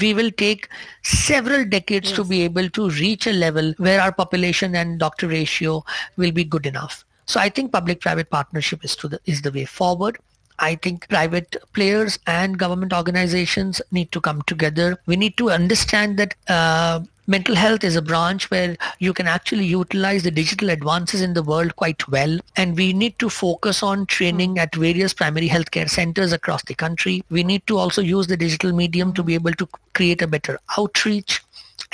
we 0.00 0.12
will 0.12 0.30
take 0.30 0.68
several 1.02 1.64
decades 1.64 2.08
yes. 2.08 2.16
to 2.16 2.24
be 2.24 2.42
able 2.42 2.68
to 2.70 2.90
reach 2.90 3.26
a 3.26 3.32
level 3.32 3.72
where 3.78 4.00
our 4.00 4.12
population 4.12 4.74
and 4.74 4.98
doctor 4.98 5.28
ratio 5.28 5.84
will 6.16 6.32
be 6.32 6.44
good 6.44 6.66
enough. 6.66 7.04
So 7.26 7.40
I 7.40 7.48
think 7.48 7.72
public-private 7.72 8.28
partnership 8.28 8.84
is, 8.84 8.96
to 8.96 9.08
the, 9.08 9.20
is 9.24 9.42
the 9.42 9.52
way 9.52 9.64
forward. 9.64 10.18
I 10.58 10.76
think 10.76 11.08
private 11.08 11.56
players 11.72 12.18
and 12.26 12.58
government 12.58 12.92
organizations 12.92 13.82
need 13.90 14.12
to 14.12 14.20
come 14.20 14.42
together. 14.42 14.98
We 15.06 15.16
need 15.16 15.36
to 15.38 15.50
understand 15.50 16.18
that 16.18 16.34
uh, 16.48 17.00
mental 17.26 17.54
health 17.54 17.84
is 17.84 17.96
a 17.96 18.02
branch 18.02 18.50
where 18.50 18.76
you 18.98 19.12
can 19.12 19.26
actually 19.26 19.64
utilize 19.64 20.22
the 20.22 20.30
digital 20.30 20.70
advances 20.70 21.22
in 21.22 21.34
the 21.34 21.42
world 21.42 21.76
quite 21.76 22.06
well. 22.08 22.38
And 22.56 22.76
we 22.76 22.92
need 22.92 23.18
to 23.18 23.30
focus 23.30 23.82
on 23.82 24.06
training 24.06 24.58
at 24.58 24.74
various 24.74 25.12
primary 25.12 25.48
healthcare 25.48 25.88
centers 25.88 26.32
across 26.32 26.62
the 26.64 26.74
country. 26.74 27.24
We 27.30 27.42
need 27.42 27.66
to 27.66 27.78
also 27.78 28.02
use 28.02 28.26
the 28.26 28.36
digital 28.36 28.72
medium 28.72 29.12
to 29.14 29.22
be 29.22 29.34
able 29.34 29.52
to 29.52 29.68
create 29.94 30.22
a 30.22 30.26
better 30.26 30.58
outreach 30.76 31.42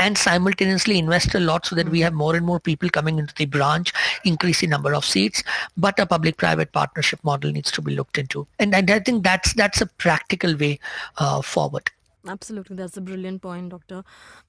and 0.00 0.18
simultaneously 0.18 0.98
invest 0.98 1.34
a 1.34 1.40
lot 1.40 1.66
so 1.66 1.76
that 1.76 1.88
we 1.88 2.00
have 2.00 2.14
more 2.14 2.34
and 2.34 2.46
more 2.46 2.58
people 2.58 2.88
coming 2.88 3.18
into 3.18 3.34
the 3.34 3.46
branch, 3.46 3.92
increase 4.24 4.60
the 4.62 4.66
number 4.66 4.94
of 4.94 5.04
seats, 5.04 5.44
but 5.76 5.98
a 6.00 6.06
public-private 6.06 6.72
partnership 6.72 7.22
model 7.22 7.52
needs 7.52 7.70
to 7.70 7.82
be 7.82 7.94
looked 7.94 8.18
into. 8.18 8.46
And, 8.58 8.74
and 8.74 8.90
I 8.90 8.98
think 8.98 9.22
that's 9.22 9.52
that's 9.52 9.80
a 9.80 9.86
practical 9.86 10.56
way 10.56 10.80
uh, 11.18 11.42
forward. 11.42 11.90
Absolutely, 12.26 12.76
that's 12.76 12.96
a 12.96 13.00
brilliant 13.00 13.42
point, 13.42 13.70
Doctor. 13.70 14.02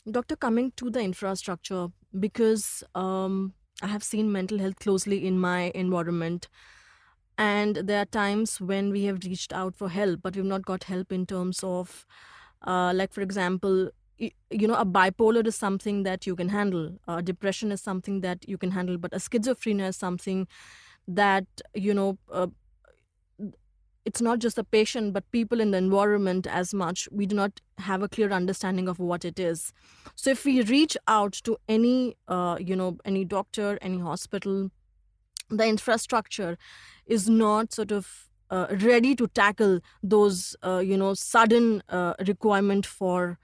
Doctor, 0.10 0.36
coming 0.36 0.72
to 0.78 0.90
the 0.90 1.02
infrastructure, 1.02 1.88
because 2.20 2.84
um, 2.96 3.54
I 3.82 3.88
have 3.88 4.04
seen 4.04 4.32
mental 4.32 4.60
health 4.60 4.80
closely 4.80 5.26
in 5.28 5.40
my 5.40 5.72
environment. 5.76 6.48
And 7.38 7.78
there 7.78 8.02
are 8.02 8.06
times 8.06 8.60
when 8.62 8.92
we 8.92 9.06
have 9.06 9.24
reached 9.24 9.54
out 9.54 9.76
for 9.76 9.90
help, 9.90 10.22
but 10.22 10.36
we've 10.36 10.46
not 10.46 10.66
got 10.66 10.84
help 10.84 11.12
in 11.12 11.26
terms 11.26 11.64
of, 11.64 12.06
uh, 12.68 12.92
like, 12.94 13.14
for 13.14 13.22
example, 13.22 13.90
you 14.50 14.68
know, 14.68 14.76
a 14.76 14.86
bipolar 14.86 15.46
is 15.48 15.56
something 15.56 16.04
that 16.04 16.28
you 16.28 16.36
can 16.36 16.50
handle, 16.50 16.98
uh, 17.08 17.22
depression 17.22 17.72
is 17.72 17.82
something 17.82 18.22
that 18.22 18.48
you 18.48 18.58
can 18.58 18.72
handle, 18.72 18.98
but 18.98 19.14
a 19.14 19.18
schizophrenia 19.18 19.90
is 19.90 19.98
something 19.98 20.48
that, 21.08 21.46
you 21.74 21.94
know, 21.94 22.18
uh, 22.32 22.48
it's 24.06 24.22
not 24.22 24.40
just 24.40 24.56
the 24.56 24.64
patient 24.64 25.14
but 25.14 25.30
people 25.32 25.62
in 25.62 25.72
the 25.72 25.78
environment 25.78 26.48
as 26.48 26.74
much. 26.74 27.08
We 27.12 27.26
do 27.26 27.36
not 27.36 27.62
have 27.78 28.02
a 28.02 28.10
clear 28.10 28.32
understanding 28.32 28.88
of 28.88 29.00
what 29.00 29.24
it 29.24 29.40
is. 29.40 29.74
So 30.16 30.32
if 30.32 30.46
we 30.46 30.62
reach 30.64 30.98
out 31.08 31.34
to 31.44 31.58
any 31.68 32.16
uh, 32.28 32.58
you 32.60 32.76
know 32.76 32.98
any 33.06 33.26
doctor 33.26 33.78
any 33.82 34.00
hospital 34.00 34.72
the 35.50 35.68
infrastructure 35.68 36.58
is 37.06 37.30
not 37.30 37.74
sort 37.74 37.92
of 37.92 38.30
uh, 38.50 38.68
ready 38.82 39.16
to 39.16 39.28
tackle 39.28 39.80
those 40.02 40.56
uh, 40.64 40.80
you 40.80 40.98
know 40.98 41.14
sudden 41.14 41.84
uh, 41.90 42.14
requirement 42.28 42.86
for 42.86 43.38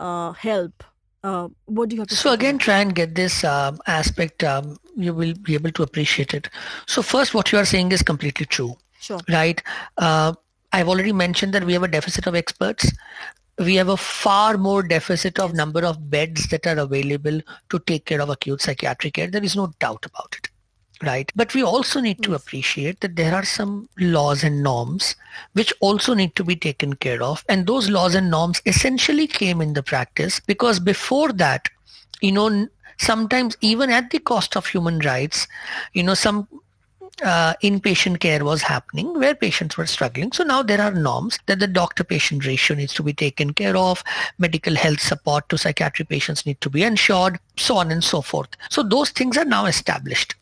uh, 0.00 0.32
help 0.32 0.84
uh, 1.22 1.48
what 1.64 1.88
do 1.88 1.96
you 1.96 2.02
have 2.02 2.08
to 2.08 2.16
so 2.16 2.32
again 2.32 2.58
try 2.58 2.78
and 2.78 2.94
get 2.94 3.14
this 3.14 3.44
um, 3.44 3.78
aspect 3.86 4.44
um, 4.44 4.78
you 4.96 5.12
will 5.12 5.34
be 5.42 5.54
able 5.54 5.70
to 5.70 5.82
appreciate 5.82 6.34
it 6.34 6.48
so 6.86 7.02
first 7.02 7.34
what 7.34 7.50
you 7.52 7.58
are 7.58 7.64
saying 7.64 7.92
is 7.92 8.02
completely 8.02 8.46
true 8.46 8.76
Sure. 9.04 9.20
Right. 9.28 9.62
Uh, 9.98 10.32
I've 10.72 10.88
already 10.88 11.12
mentioned 11.12 11.52
that 11.52 11.64
we 11.64 11.74
have 11.74 11.82
a 11.82 11.88
deficit 11.88 12.26
of 12.26 12.34
experts. 12.34 12.90
We 13.58 13.74
have 13.74 13.88
a 13.88 13.98
far 13.98 14.56
more 14.56 14.82
deficit 14.82 15.38
of 15.38 15.52
number 15.52 15.84
of 15.84 16.10
beds 16.10 16.48
that 16.48 16.66
are 16.66 16.78
available 16.78 17.42
to 17.68 17.78
take 17.80 18.06
care 18.06 18.22
of 18.22 18.30
acute 18.30 18.62
psychiatric 18.62 19.14
care. 19.14 19.26
There 19.26 19.44
is 19.44 19.56
no 19.56 19.74
doubt 19.78 20.06
about 20.06 20.36
it. 20.38 20.48
Right. 21.04 21.30
But 21.36 21.54
we 21.54 21.62
also 21.62 22.00
need 22.00 22.22
to 22.22 22.34
appreciate 22.34 23.00
that 23.00 23.16
there 23.16 23.34
are 23.34 23.44
some 23.44 23.88
laws 23.98 24.42
and 24.42 24.62
norms 24.62 25.16
which 25.52 25.70
also 25.80 26.14
need 26.14 26.34
to 26.36 26.44
be 26.44 26.56
taken 26.56 26.94
care 26.94 27.22
of. 27.22 27.44
And 27.48 27.66
those 27.66 27.90
laws 27.90 28.14
and 28.14 28.30
norms 28.30 28.62
essentially 28.64 29.26
came 29.26 29.60
in 29.60 29.74
the 29.74 29.82
practice 29.82 30.40
because 30.40 30.80
before 30.80 31.32
that, 31.32 31.68
you 32.22 32.32
know, 32.32 32.68
sometimes 32.96 33.56
even 33.60 33.90
at 33.90 34.10
the 34.10 34.18
cost 34.18 34.56
of 34.56 34.66
human 34.66 35.00
rights, 35.00 35.46
you 35.92 36.02
know, 36.02 36.14
some 36.14 36.48
uh, 37.22 37.54
inpatient 37.62 38.20
care 38.20 38.44
was 38.44 38.62
happening 38.62 39.12
where 39.18 39.34
patients 39.34 39.76
were 39.76 39.86
struggling. 39.86 40.32
So 40.32 40.42
now 40.44 40.62
there 40.62 40.80
are 40.80 40.92
norms 40.92 41.38
that 41.46 41.58
the 41.58 41.66
doctor-patient 41.66 42.46
ratio 42.46 42.76
needs 42.76 42.94
to 42.94 43.02
be 43.02 43.12
taken 43.12 43.52
care 43.52 43.76
of, 43.76 44.02
medical 44.38 44.74
health 44.74 45.00
support 45.00 45.48
to 45.50 45.58
psychiatric 45.58 46.08
patients 46.08 46.46
need 46.46 46.60
to 46.62 46.70
be 46.70 46.82
ensured, 46.82 47.38
so 47.56 47.76
on 47.76 47.90
and 47.90 48.02
so 48.02 48.22
forth. 48.22 48.48
So 48.70 48.82
those 48.82 49.10
things 49.10 49.36
are 49.36 49.44
now 49.44 49.66
established. 49.66 50.34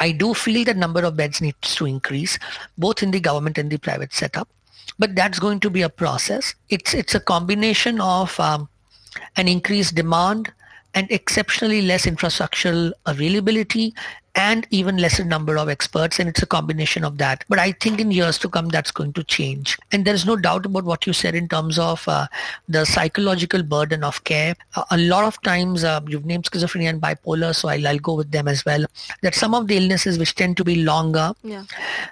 I 0.00 0.12
do 0.12 0.34
feel 0.34 0.64
that 0.64 0.76
number 0.76 1.04
of 1.04 1.16
beds 1.16 1.40
needs 1.40 1.74
to 1.76 1.86
increase, 1.86 2.38
both 2.78 3.02
in 3.02 3.10
the 3.10 3.20
government 3.20 3.58
and 3.58 3.70
the 3.70 3.76
private 3.78 4.12
setup. 4.12 4.48
But 4.98 5.14
that's 5.14 5.38
going 5.38 5.60
to 5.60 5.70
be 5.70 5.82
a 5.82 5.88
process. 5.88 6.54
It's 6.68 6.94
it's 6.94 7.14
a 7.14 7.20
combination 7.20 8.00
of 8.00 8.38
um, 8.40 8.68
an 9.36 9.46
increased 9.46 9.94
demand 9.94 10.52
and 10.94 11.10
exceptionally 11.10 11.82
less 11.82 12.06
infrastructural 12.06 12.92
availability 13.06 13.94
and 14.34 14.66
even 14.70 14.96
lesser 14.96 15.24
number 15.24 15.58
of 15.58 15.68
experts 15.68 16.18
and 16.18 16.28
it's 16.28 16.42
a 16.42 16.46
combination 16.46 17.04
of 17.04 17.18
that. 17.18 17.44
But 17.48 17.58
i 17.58 17.72
think 17.72 18.00
in 18.00 18.10
years 18.10 18.38
to 18.38 18.48
come 18.48 18.68
that's 18.68 18.90
going 18.90 19.12
to 19.14 19.24
change. 19.24 19.78
And 19.92 20.04
there's 20.04 20.24
no 20.24 20.36
doubt 20.36 20.66
about 20.66 20.84
what 20.84 21.06
you 21.06 21.12
said 21.12 21.34
in 21.34 21.48
terms 21.48 21.78
of 21.78 22.06
uh, 22.08 22.26
the 22.68 22.84
psychological 22.84 23.62
burden 23.62 24.04
of 24.04 24.22
care. 24.24 24.54
Uh, 24.76 24.84
a 24.90 24.98
lot 24.98 25.24
of 25.24 25.40
times 25.42 25.84
uh, 25.84 26.00
you've 26.06 26.24
named 26.24 26.44
schizophrenia 26.44 26.90
and 26.90 27.02
bipolar 27.02 27.54
so 27.54 27.68
I'll, 27.68 27.86
I'll 27.86 27.98
go 27.98 28.14
with 28.14 28.30
them 28.30 28.48
as 28.48 28.64
well. 28.64 28.84
That 29.22 29.34
some 29.34 29.54
of 29.54 29.66
the 29.66 29.76
illnesses 29.76 30.18
which 30.18 30.34
tend 30.34 30.56
to 30.58 30.64
be 30.64 30.76
longer 30.76 31.32
yeah. 31.42 31.64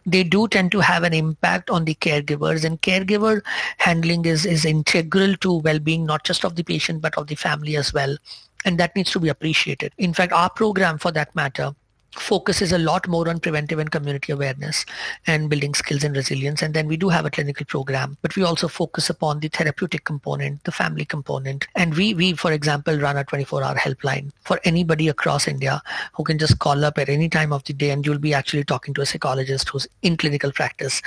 they 0.04 0.24
do 0.24 0.48
tend 0.48 0.72
to 0.72 0.80
have 0.80 1.04
an 1.04 1.14
impact 1.14 1.70
on 1.70 1.84
the 1.84 1.94
caregivers 1.94 2.64
and 2.64 2.80
caregiver 2.82 3.42
handling 3.78 4.24
is 4.24 4.44
is 4.44 4.64
integral 4.64 5.36
to 5.36 5.54
well-being 5.54 6.04
not 6.04 6.24
just 6.24 6.44
of 6.44 6.56
the 6.56 6.64
patient 6.64 7.00
but 7.00 7.16
of 7.16 7.28
the 7.28 7.34
family 7.34 7.76
as 7.76 7.92
well. 7.92 8.16
And 8.64 8.76
that 8.78 8.96
needs 8.96 9.12
to 9.12 9.20
be 9.20 9.28
appreciated. 9.28 9.92
In 9.98 10.12
fact 10.12 10.32
our 10.32 10.50
program 10.50 10.98
for 10.98 11.12
that 11.12 11.34
matter 11.34 11.74
focuses 12.20 12.72
a 12.72 12.78
lot 12.78 13.06
more 13.08 13.28
on 13.28 13.40
preventive 13.40 13.78
and 13.78 13.90
community 13.90 14.32
awareness 14.32 14.84
and 15.26 15.48
building 15.48 15.74
skills 15.74 16.04
and 16.04 16.16
resilience. 16.16 16.62
And 16.62 16.74
then 16.74 16.86
we 16.86 16.96
do 16.96 17.08
have 17.08 17.26
a 17.26 17.30
clinical 17.30 17.66
program, 17.66 18.16
but 18.22 18.36
we 18.36 18.42
also 18.42 18.68
focus 18.68 19.10
upon 19.10 19.40
the 19.40 19.48
therapeutic 19.48 20.04
component, 20.04 20.64
the 20.64 20.72
family 20.72 21.04
component. 21.04 21.66
And 21.74 21.94
we, 21.94 22.14
we 22.14 22.32
for 22.34 22.52
example, 22.52 22.98
run 22.98 23.16
a 23.16 23.24
24 23.24 23.62
hour 23.62 23.74
helpline 23.74 24.30
for 24.42 24.60
anybody 24.64 25.08
across 25.08 25.48
India 25.48 25.82
who 26.14 26.24
can 26.24 26.38
just 26.38 26.58
call 26.58 26.84
up 26.84 26.98
at 26.98 27.08
any 27.08 27.28
time 27.28 27.52
of 27.52 27.64
the 27.64 27.72
day 27.72 27.90
and 27.90 28.04
you'll 28.04 28.18
be 28.18 28.34
actually 28.34 28.64
talking 28.64 28.94
to 28.94 29.02
a 29.02 29.06
psychologist 29.06 29.68
who's 29.68 29.86
in 30.02 30.16
clinical 30.16 30.52
practice. 30.52 31.02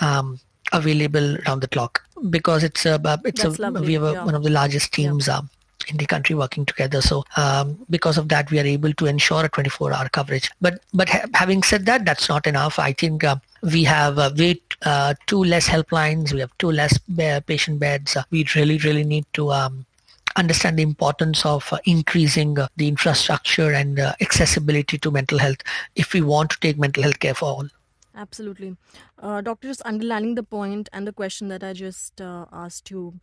Um, 0.00 0.40
available 0.72 1.36
around 1.46 1.60
the 1.60 1.68
clock 1.68 2.02
because 2.30 2.64
it's 2.64 2.86
a 2.86 2.94
it's 3.24 3.42
That's 3.42 3.58
a 3.58 3.62
lovely. 3.62 3.86
we 3.86 3.92
have 3.94 4.04
a, 4.04 4.12
yeah. 4.12 4.24
one 4.24 4.34
of 4.34 4.42
the 4.42 4.50
largest 4.50 4.92
teams 4.92 5.26
yeah. 5.26 5.40
In 5.90 5.96
the 5.96 6.06
country 6.06 6.34
working 6.34 6.66
together. 6.66 7.00
So 7.00 7.24
um, 7.36 7.78
because 7.90 8.18
of 8.18 8.28
that, 8.28 8.50
we 8.50 8.58
are 8.58 8.64
able 8.64 8.92
to 8.94 9.06
ensure 9.06 9.44
a 9.44 9.50
24-hour 9.50 10.08
coverage. 10.10 10.50
But 10.60 10.80
but 10.92 11.08
ha- 11.08 11.26
having 11.34 11.62
said 11.62 11.86
that, 11.86 12.04
that's 12.04 12.28
not 12.28 12.46
enough. 12.46 12.78
I 12.78 12.92
think 12.92 13.24
uh, 13.24 13.36
we 13.62 13.84
have 13.84 14.18
uh, 14.18 14.30
way 14.36 14.60
uh, 14.82 15.14
two 15.26 15.44
less 15.44 15.68
helplines. 15.68 16.32
We 16.32 16.40
have 16.40 16.56
two 16.58 16.70
less 16.70 16.98
patient 17.46 17.78
beds. 17.78 18.16
Uh, 18.16 18.24
we 18.30 18.46
really 18.54 18.78
really 18.78 19.04
need 19.04 19.26
to. 19.34 19.52
Um, 19.52 19.86
understand 20.34 20.78
the 20.78 20.82
importance 20.82 21.44
of 21.44 21.70
uh, 21.74 21.78
increasing 21.84 22.58
uh, 22.58 22.66
the 22.78 22.88
infrastructure 22.88 23.70
and 23.70 23.98
accessibility 23.98 24.96
to 24.96 25.10
mental 25.10 25.38
health 25.38 25.58
if 25.94 26.14
we 26.14 26.22
want 26.22 26.48
to 26.48 26.58
take 26.60 26.78
mental 26.78 27.02
health 27.02 27.18
care 27.20 27.34
for 27.34 27.44
all. 27.44 27.68
Absolutely. 28.14 28.76
Uh, 29.18 29.40
doctor, 29.40 29.68
just 29.68 29.82
underlining 29.84 30.34
the 30.34 30.42
point 30.42 30.88
and 30.92 31.06
the 31.06 31.12
question 31.12 31.48
that 31.48 31.64
I 31.64 31.72
just 31.72 32.20
uh, 32.20 32.46
asked 32.52 32.90
you, 32.90 33.14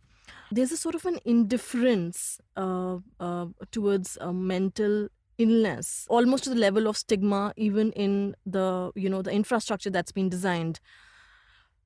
there's 0.50 0.72
a 0.72 0.76
sort 0.76 0.94
of 0.94 1.04
an 1.06 1.18
indifference 1.24 2.40
uh, 2.56 2.98
uh, 3.18 3.46
towards 3.70 4.18
mental 4.32 5.08
illness 5.38 6.06
almost 6.10 6.44
to 6.44 6.50
the 6.50 6.56
level 6.56 6.86
of 6.86 6.96
stigma 6.96 7.52
even 7.56 7.92
in 7.92 8.36
the 8.44 8.90
you 8.94 9.08
know 9.08 9.22
the 9.22 9.30
infrastructure 9.30 9.88
that's 9.88 10.12
been 10.12 10.28
designed 10.28 10.80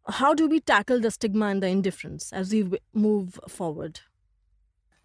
how 0.09 0.35
do 0.35 0.49
we 0.49 0.59
tackle 0.59 0.99
the 1.01 1.11
stigma 1.11 1.47
and 1.47 1.63
the 1.63 1.69
indifference 1.69 2.33
as 2.33 2.53
we 2.53 2.69
move 2.93 3.39
forward 3.49 4.01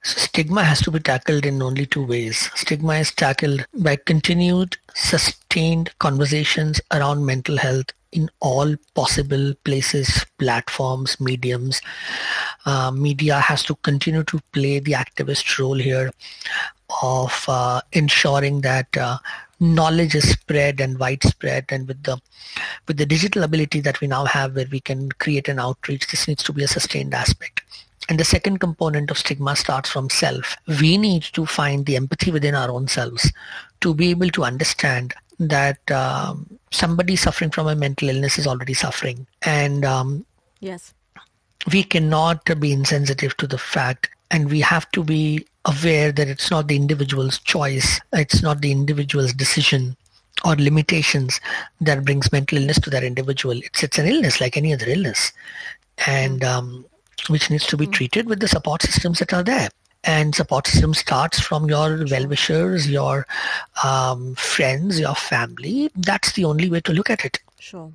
Stigma 0.01 0.63
has 0.63 0.79
to 0.81 0.91
be 0.91 0.99
tackled 0.99 1.45
in 1.45 1.61
only 1.61 1.85
two 1.85 2.05
ways. 2.05 2.49
Stigma 2.55 2.93
is 2.93 3.11
tackled 3.11 3.65
by 3.73 3.97
continued, 3.97 4.77
sustained 4.95 5.91
conversations 5.99 6.79
around 6.91 7.25
mental 7.25 7.57
health 7.57 7.91
in 8.11 8.29
all 8.39 8.75
possible 8.95 9.53
places, 9.63 10.25
platforms, 10.37 11.19
mediums. 11.19 11.81
Uh, 12.65 12.91
media 12.91 13.39
has 13.39 13.63
to 13.63 13.75
continue 13.75 14.23
to 14.23 14.39
play 14.51 14.79
the 14.79 14.93
activist 14.93 15.59
role 15.59 15.75
here 15.75 16.11
of 17.03 17.45
uh, 17.47 17.81
ensuring 17.93 18.61
that 18.61 18.95
uh, 18.97 19.17
knowledge 19.59 20.15
is 20.15 20.29
spread 20.29 20.79
and 20.79 20.99
widespread 20.99 21.65
and 21.69 21.87
with 21.87 22.01
the 22.03 22.19
with 22.87 22.97
the 22.97 23.05
digital 23.05 23.43
ability 23.43 23.79
that 23.79 23.99
we 24.01 24.07
now 24.07 24.25
have 24.25 24.55
where 24.55 24.65
we 24.71 24.79
can 24.79 25.09
create 25.23 25.47
an 25.47 25.59
outreach 25.59 26.07
this 26.07 26.27
needs 26.27 26.41
to 26.41 26.53
be 26.53 26.63
a 26.63 26.67
sustained 26.67 27.13
aspect 27.13 27.61
and 28.09 28.19
the 28.19 28.25
second 28.25 28.57
component 28.57 29.11
of 29.11 29.19
stigma 29.19 29.55
starts 29.55 29.89
from 29.89 30.09
self. 30.09 30.57
We 30.81 30.97
need 30.97 31.23
to 31.33 31.45
find 31.45 31.85
the 31.85 31.95
empathy 31.95 32.31
within 32.31 32.55
our 32.55 32.71
own 32.71 32.87
selves 32.87 33.31
to 33.81 33.93
be 33.93 34.09
able 34.09 34.29
to 34.29 34.43
understand 34.43 35.13
that 35.39 35.89
um, 35.91 36.59
somebody 36.71 37.15
suffering 37.15 37.51
from 37.51 37.67
a 37.67 37.75
mental 37.75 38.09
illness 38.09 38.37
is 38.37 38.45
already 38.45 38.73
suffering. 38.73 39.25
And 39.43 39.85
um, 39.85 40.25
yes, 40.59 40.93
we 41.71 41.83
cannot 41.83 42.45
be 42.59 42.71
insensitive 42.71 43.35
to 43.37 43.47
the 43.47 43.57
fact 43.57 44.09
and 44.31 44.49
we 44.49 44.61
have 44.61 44.89
to 44.91 45.03
be 45.03 45.45
aware 45.65 46.11
that 46.11 46.27
it's 46.27 46.51
not 46.51 46.67
the 46.67 46.75
individual's 46.75 47.39
choice, 47.39 47.99
it's 48.13 48.41
not 48.41 48.61
the 48.61 48.71
individual's 48.71 49.33
decision 49.33 49.95
or 50.45 50.55
limitations 50.55 51.41
that 51.81 52.05
brings 52.05 52.31
mental 52.31 52.57
illness 52.57 52.79
to 52.79 52.89
that 52.89 53.03
individual. 53.03 53.57
It's 53.57 53.83
it's 53.83 53.97
an 53.97 54.07
illness 54.07 54.39
like 54.39 54.55
any 54.55 54.73
other 54.73 54.87
illness, 54.87 55.31
and 56.05 56.43
um, 56.43 56.85
which 57.27 57.49
needs 57.49 57.65
to 57.67 57.77
be 57.77 57.87
mm. 57.87 57.91
treated 57.91 58.27
with 58.27 58.39
the 58.39 58.47
support 58.47 58.81
systems 58.81 59.19
that 59.19 59.33
are 59.33 59.43
there. 59.43 59.69
And 60.03 60.33
support 60.33 60.65
system 60.67 60.93
starts 60.93 61.39
from 61.39 61.67
your 61.67 62.05
well-wishers, 62.09 62.89
your 62.89 63.27
um, 63.83 64.33
friends, 64.35 64.99
your 64.99 65.15
family. 65.15 65.91
That's 65.95 66.31
the 66.33 66.45
only 66.45 66.69
way 66.69 66.79
to 66.81 66.93
look 66.93 67.09
at 67.09 67.25
it. 67.25 67.39
Sure. 67.59 67.91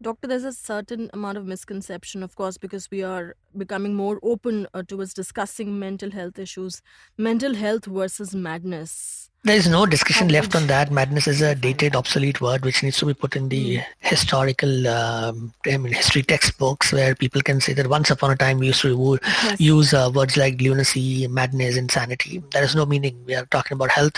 Doctor, 0.00 0.28
there's 0.28 0.44
a 0.44 0.52
certain 0.52 1.10
amount 1.12 1.38
of 1.38 1.46
misconception, 1.46 2.22
of 2.22 2.34
course, 2.36 2.58
because 2.58 2.90
we 2.90 3.02
are 3.02 3.36
becoming 3.56 3.94
more 3.94 4.18
open 4.22 4.66
uh, 4.74 4.82
towards 4.82 5.14
discussing 5.14 5.78
mental 5.78 6.10
health 6.10 6.38
issues. 6.38 6.82
Mental 7.16 7.54
health 7.54 7.84
versus 7.84 8.34
madness. 8.34 9.30
There 9.44 9.56
is 9.56 9.68
no 9.68 9.84
discussion 9.84 10.28
left 10.28 10.56
on 10.56 10.68
that. 10.68 10.90
Madness 10.90 11.26
is 11.26 11.42
a 11.42 11.54
dated, 11.54 11.94
obsolete 11.94 12.40
word 12.40 12.64
which 12.64 12.82
needs 12.82 12.96
to 12.96 13.04
be 13.04 13.12
put 13.12 13.36
in 13.36 13.50
the 13.50 13.76
mm. 13.76 13.84
historical, 13.98 14.88
um, 14.88 15.52
I 15.66 15.76
mean, 15.76 15.92
history 15.92 16.22
textbooks 16.22 16.94
where 16.94 17.14
people 17.14 17.42
can 17.42 17.60
say 17.60 17.74
that 17.74 17.88
once 17.88 18.10
upon 18.10 18.30
a 18.30 18.36
time 18.36 18.58
we 18.58 18.68
used 18.68 18.80
to 18.80 19.18
yes. 19.22 19.60
use 19.60 19.92
uh, 19.92 20.10
words 20.14 20.38
like 20.38 20.62
lunacy, 20.62 21.26
madness, 21.26 21.76
insanity. 21.76 22.42
There 22.52 22.64
is 22.64 22.74
no 22.74 22.86
meaning. 22.86 23.22
We 23.26 23.34
are 23.34 23.44
talking 23.44 23.74
about 23.74 23.90
health. 23.90 24.14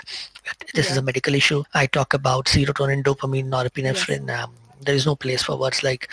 This 0.75 0.87
yeah. 0.87 0.93
is 0.93 0.97
a 0.97 1.03
medical 1.03 1.35
issue. 1.35 1.65
I 1.75 1.87
talk 1.87 2.15
about 2.15 2.47
serotonin, 2.47 3.03
dopamine, 3.03 3.49
norepinephrine. 3.49 4.29
Yes. 4.29 4.45
Um, 4.45 4.53
there 4.81 4.95
is 4.95 5.07
no 5.07 5.17
place 5.17 5.43
for 5.43 5.57
words 5.57 5.83
like 5.83 6.09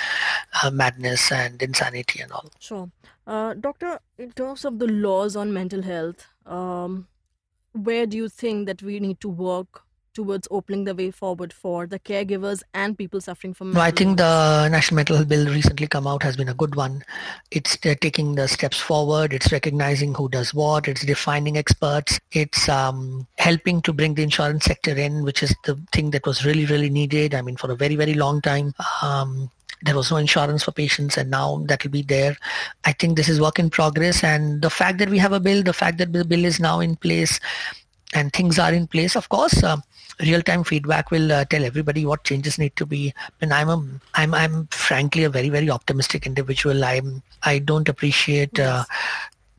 uh, 0.63 0.71
madness 0.71 1.31
and 1.31 1.61
insanity 1.61 2.21
and 2.21 2.31
all. 2.31 2.49
Sure. 2.59 2.89
Uh, 3.27 3.53
doctor, 3.53 3.99
in 4.17 4.31
terms 4.31 4.65
of 4.65 4.79
the 4.79 4.87
laws 4.87 5.35
on 5.35 5.53
mental 5.53 5.83
health, 5.83 6.25
um, 6.47 7.07
where 7.73 8.05
do 8.05 8.17
you 8.17 8.29
think 8.29 8.67
that 8.67 8.81
we 8.81 8.99
need 8.99 9.19
to 9.19 9.29
work 9.29 9.83
towards 10.13 10.47
opening 10.51 10.83
the 10.83 10.93
way 10.93 11.11
forward 11.11 11.51
for 11.51 11.87
the 11.87 11.99
caregivers 11.99 12.61
and 12.73 12.97
people 12.97 13.19
suffering 13.19 13.53
from 13.53 13.69
mental 13.69 13.81
I 13.81 13.91
think 13.91 14.17
the 14.17 14.69
National 14.69 14.97
Mental 14.97 15.15
Health 15.15 15.27
Bill 15.27 15.47
recently 15.47 15.87
come 15.87 16.07
out 16.07 16.23
has 16.23 16.37
been 16.37 16.49
a 16.49 16.53
good 16.53 16.75
one. 16.75 17.03
It's 17.51 17.77
uh, 17.85 17.95
taking 17.99 18.35
the 18.35 18.47
steps 18.47 18.79
forward. 18.79 19.33
It's 19.33 19.51
recognizing 19.51 20.13
who 20.13 20.29
does 20.29 20.53
what. 20.53 20.87
It's 20.87 21.05
defining 21.05 21.57
experts. 21.57 22.19
It's 22.31 22.69
um, 22.69 23.27
helping 23.37 23.81
to 23.81 23.93
bring 23.93 24.13
the 24.13 24.23
insurance 24.23 24.65
sector 24.65 24.91
in, 24.91 25.23
which 25.23 25.41
is 25.41 25.55
the 25.65 25.79
thing 25.91 26.11
that 26.11 26.25
was 26.25 26.45
really, 26.45 26.65
really 26.65 26.89
needed. 26.89 27.33
I 27.33 27.41
mean, 27.41 27.57
for 27.57 27.71
a 27.71 27.75
very, 27.75 27.95
very 27.95 28.13
long 28.13 28.41
time. 28.41 28.73
Um, 29.01 29.49
there 29.83 29.95
was 29.95 30.11
no 30.11 30.17
insurance 30.17 30.63
for 30.63 30.71
patients 30.71 31.17
and 31.17 31.29
now 31.29 31.63
that 31.67 31.83
will 31.83 31.91
be 31.91 32.01
there 32.01 32.35
i 32.85 32.91
think 32.91 33.15
this 33.15 33.29
is 33.29 33.39
work 33.39 33.59
in 33.59 33.69
progress 33.69 34.23
and 34.23 34.61
the 34.61 34.69
fact 34.69 34.97
that 34.97 35.09
we 35.09 35.17
have 35.17 35.33
a 35.33 35.39
bill 35.39 35.63
the 35.63 35.73
fact 35.73 35.97
that 35.97 36.13
the 36.13 36.25
bill 36.25 36.45
is 36.45 36.59
now 36.59 36.79
in 36.79 36.95
place 36.95 37.39
and 38.13 38.33
things 38.33 38.59
are 38.59 38.73
in 38.73 38.87
place 38.87 39.15
of 39.15 39.29
course 39.29 39.63
uh, 39.63 39.77
real-time 40.21 40.63
feedback 40.63 41.09
will 41.09 41.31
uh, 41.31 41.43
tell 41.45 41.63
everybody 41.63 42.05
what 42.05 42.23
changes 42.23 42.59
need 42.59 42.75
to 42.75 42.85
be 42.85 43.13
and 43.41 43.53
i'm 43.53 43.69
a, 43.69 43.85
i'm 44.15 44.33
i'm 44.33 44.67
frankly 44.67 45.23
a 45.23 45.29
very 45.29 45.49
very 45.49 45.69
optimistic 45.69 46.25
individual 46.25 46.83
i'm 46.83 47.21
i 47.43 47.57
don't 47.59 47.89
appreciate 47.89 48.59
uh, 48.59 48.83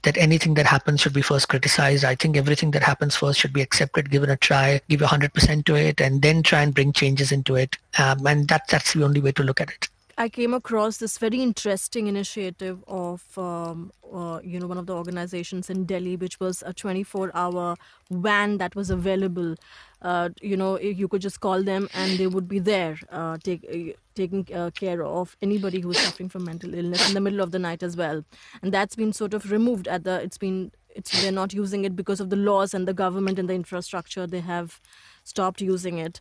that 0.04 0.16
anything 0.18 0.54
that 0.54 0.66
happens 0.66 1.00
should 1.00 1.12
be 1.12 1.22
first 1.22 1.48
criticized. 1.48 2.04
I 2.04 2.14
think 2.14 2.36
everything 2.36 2.70
that 2.72 2.82
happens 2.82 3.16
first 3.16 3.40
should 3.40 3.52
be 3.52 3.62
accepted, 3.62 4.10
given 4.10 4.30
a 4.30 4.36
try, 4.36 4.80
give 4.88 5.00
100% 5.00 5.64
to 5.64 5.74
it, 5.74 6.00
and 6.00 6.22
then 6.22 6.42
try 6.42 6.60
and 6.60 6.74
bring 6.74 6.92
changes 6.92 7.32
into 7.32 7.56
it. 7.56 7.78
Um, 7.98 8.26
and 8.26 8.48
that, 8.48 8.68
that's 8.68 8.92
the 8.92 9.02
only 9.02 9.20
way 9.20 9.32
to 9.32 9.42
look 9.42 9.60
at 9.60 9.70
it. 9.70 9.88
I 10.16 10.28
came 10.28 10.54
across 10.54 10.98
this 10.98 11.18
very 11.18 11.42
interesting 11.42 12.06
initiative 12.06 12.84
of, 12.86 13.36
um, 13.36 13.90
uh, 14.12 14.40
you 14.44 14.60
know, 14.60 14.68
one 14.68 14.78
of 14.78 14.86
the 14.86 14.94
organizations 14.94 15.68
in 15.68 15.84
Delhi, 15.86 16.16
which 16.16 16.38
was 16.38 16.62
a 16.64 16.72
24-hour 16.72 17.76
van 18.10 18.58
that 18.58 18.76
was 18.76 18.90
available. 18.90 19.56
Uh, 20.00 20.28
you 20.40 20.56
know, 20.56 20.78
you 20.78 21.08
could 21.08 21.20
just 21.20 21.40
call 21.40 21.62
them 21.62 21.88
and 21.94 22.18
they 22.18 22.28
would 22.28 22.46
be 22.46 22.60
there, 22.60 22.96
uh, 23.10 23.38
take, 23.42 23.64
uh, 23.72 23.92
taking 24.14 24.46
uh, 24.54 24.70
care 24.70 25.02
of 25.02 25.36
anybody 25.42 25.80
who 25.80 25.90
is 25.90 25.98
suffering 25.98 26.28
from 26.28 26.44
mental 26.44 26.74
illness 26.74 27.08
in 27.08 27.14
the 27.14 27.20
middle 27.20 27.40
of 27.40 27.50
the 27.50 27.58
night 27.58 27.82
as 27.82 27.96
well. 27.96 28.24
And 28.62 28.72
that's 28.72 28.94
been 28.94 29.12
sort 29.12 29.34
of 29.34 29.50
removed 29.50 29.88
at 29.88 30.04
the. 30.04 30.22
It's 30.22 30.38
been. 30.38 30.70
It's 30.90 31.22
they're 31.22 31.32
not 31.32 31.52
using 31.52 31.84
it 31.84 31.96
because 31.96 32.20
of 32.20 32.30
the 32.30 32.36
laws 32.36 32.72
and 32.72 32.86
the 32.86 32.94
government 32.94 33.40
and 33.40 33.48
the 33.48 33.54
infrastructure. 33.54 34.28
They 34.28 34.40
have 34.40 34.80
stopped 35.24 35.60
using 35.60 35.98
it. 35.98 36.20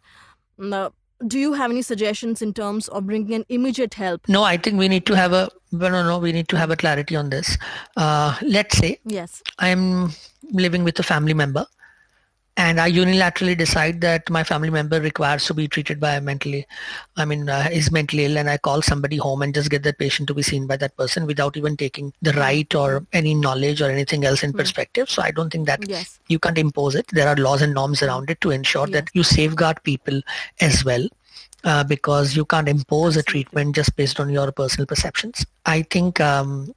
Now, 0.58 0.94
do 1.28 1.40
you 1.40 1.54
have 1.54 1.72
any 1.72 1.82
suggestions 1.82 2.42
in 2.42 2.54
terms 2.54 2.88
of 2.90 3.06
bringing 3.08 3.34
an 3.34 3.46
immediate 3.50 3.94
help? 3.94 4.28
No, 4.28 4.44
I 4.44 4.58
think 4.58 4.78
we 4.78 4.88
need 4.88 5.06
to 5.08 5.16
have 5.16 5.34
a 5.34 5.50
no, 5.72 5.90
no, 5.90 6.04
no. 6.04 6.20
We 6.20 6.32
need 6.32 6.50
to 6.50 6.58
have 6.58 6.70
a 6.70 6.76
clarity 6.76 7.16
on 7.16 7.30
this. 7.30 7.58
Uh, 7.98 8.38
let's 8.42 8.78
say 8.78 9.00
yes, 9.06 9.42
I'm 9.60 10.12
living 10.52 10.84
with 10.84 11.00
a 11.00 11.04
family 11.04 11.34
member, 11.34 11.66
and 12.56 12.80
I 12.80 12.92
unilaterally 12.92 13.58
decide 13.58 14.02
that 14.02 14.30
my 14.30 14.44
family 14.44 14.70
member 14.70 15.02
requires 15.02 15.46
to 15.46 15.56
be 15.56 15.68
treated 15.68 16.00
by 16.00 16.16
a 16.16 16.22
mentally, 16.22 16.68
I 17.18 17.26
mean, 17.26 17.50
uh, 17.50 17.68
is 17.72 17.92
mentally 17.92 18.26
ill, 18.26 18.38
and 18.38 18.48
I 18.48 18.58
call 18.58 18.84
somebody 18.84 19.18
home 19.18 19.42
and 19.42 19.56
just 19.56 19.72
get 19.72 19.82
that 19.84 19.98
patient 19.98 20.28
to 20.28 20.36
be 20.36 20.44
seen 20.44 20.68
by 20.68 20.78
that 20.78 20.96
person 20.96 21.26
without 21.26 21.58
even 21.58 21.76
taking 21.78 22.14
the 22.22 22.34
right 22.34 22.74
or 22.76 23.06
any 23.12 23.34
knowledge 23.34 23.82
or 23.82 23.90
anything 23.90 24.24
else 24.26 24.44
in 24.44 24.52
mm 24.52 24.64
perspective. 24.64 25.10
So 25.10 25.24
I 25.24 25.32
don't 25.32 25.52
think 25.52 25.66
that 25.66 25.90
yes. 25.90 26.20
you 26.28 26.38
can't 26.38 26.58
impose 26.60 26.94
it. 26.94 27.08
There 27.12 27.28
are 27.28 27.36
laws 27.36 27.64
and 27.64 27.74
norms 27.74 28.04
around 28.04 28.30
it 28.30 28.40
to 28.42 28.52
ensure 28.52 28.88
yes. 28.88 28.94
that 28.94 29.10
you 29.14 29.24
safeguard 29.24 29.82
people 29.84 30.22
as 30.62 30.86
well. 30.86 31.08
Uh, 31.66 31.82
because 31.82 32.36
you 32.36 32.44
can't 32.44 32.68
impose 32.68 33.16
a 33.16 33.24
treatment 33.24 33.74
just 33.74 33.96
based 33.96 34.20
on 34.20 34.30
your 34.30 34.52
personal 34.52 34.86
perceptions. 34.86 35.46
I 35.66 35.84
think 35.84 36.20
um, 36.20 36.76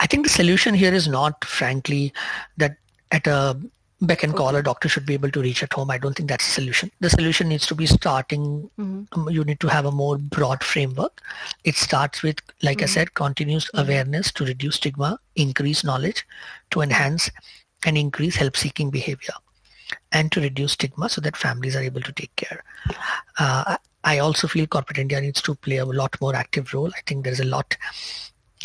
I 0.00 0.08
think 0.08 0.24
the 0.26 0.30
solution 0.30 0.74
here 0.74 0.92
is 0.92 1.06
not, 1.06 1.44
frankly, 1.44 2.12
that 2.56 2.76
at 3.12 3.26
a 3.28 3.56
beck 4.02 4.22
and 4.22 4.34
call 4.34 4.54
a 4.54 4.62
doctor 4.62 4.88
should 4.88 5.06
be 5.06 5.14
able 5.14 5.30
to 5.30 5.40
reach 5.40 5.62
at 5.62 5.72
home 5.72 5.90
i 5.90 5.96
don't 5.96 6.16
think 6.16 6.28
that's 6.28 6.46
the 6.46 6.52
solution 6.52 6.90
the 7.00 7.08
solution 7.08 7.48
needs 7.48 7.66
to 7.66 7.74
be 7.74 7.86
starting 7.86 8.68
mm-hmm. 8.78 9.02
um, 9.12 9.30
you 9.30 9.42
need 9.44 9.58
to 9.58 9.68
have 9.68 9.86
a 9.86 9.90
more 9.90 10.18
broad 10.18 10.62
framework 10.62 11.22
it 11.64 11.74
starts 11.74 12.22
with 12.22 12.38
like 12.62 12.78
mm-hmm. 12.78 12.84
i 12.84 12.88
said 12.88 13.14
continuous 13.14 13.64
mm-hmm. 13.66 13.78
awareness 13.78 14.30
to 14.30 14.44
reduce 14.44 14.76
stigma 14.76 15.18
increase 15.34 15.82
knowledge 15.82 16.26
to 16.70 16.82
enhance 16.82 17.30
and 17.86 17.96
increase 17.96 18.36
help 18.36 18.56
seeking 18.56 18.90
behavior 18.90 19.34
and 20.12 20.30
to 20.30 20.40
reduce 20.40 20.72
stigma 20.72 21.08
so 21.08 21.20
that 21.20 21.36
families 21.36 21.74
are 21.74 21.82
able 21.82 22.02
to 22.02 22.12
take 22.12 22.34
care 22.36 22.62
uh, 23.38 23.76
i 24.04 24.18
also 24.18 24.46
feel 24.46 24.66
corporate 24.66 24.98
india 24.98 25.20
needs 25.20 25.40
to 25.40 25.54
play 25.54 25.78
a 25.78 25.84
lot 25.86 26.14
more 26.20 26.34
active 26.34 26.74
role 26.74 26.90
i 26.94 27.00
think 27.06 27.24
there's 27.24 27.40
a 27.40 27.44
lot 27.44 27.76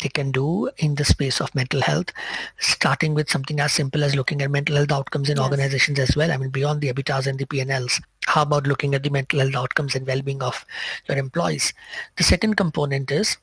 they 0.02 0.08
can 0.08 0.30
do 0.30 0.70
in 0.78 0.94
the 0.96 1.04
space 1.04 1.40
of 1.40 1.54
mental 1.54 1.80
health, 1.80 2.12
starting 2.58 3.14
with 3.14 3.30
something 3.30 3.60
as 3.60 3.72
simple 3.72 4.04
as 4.04 4.14
looking 4.14 4.42
at 4.42 4.50
mental 4.50 4.76
health 4.76 4.92
outcomes 4.92 5.30
in 5.30 5.36
yes. 5.36 5.44
organizations 5.44 5.98
as 5.98 6.16
well. 6.16 6.30
I 6.30 6.36
mean, 6.36 6.50
beyond 6.50 6.80
the 6.80 6.92
EBITDAs 6.92 7.26
and 7.26 7.38
the 7.38 7.46
P&Ls. 7.46 8.00
How 8.26 8.42
about 8.42 8.66
looking 8.66 8.94
at 8.94 9.02
the 9.02 9.10
mental 9.10 9.40
health 9.40 9.54
outcomes 9.54 9.94
and 9.94 10.06
well-being 10.06 10.42
of 10.42 10.64
your 11.08 11.18
employees? 11.18 11.72
The 12.16 12.24
second 12.24 12.56
component 12.56 13.10
is 13.10 13.36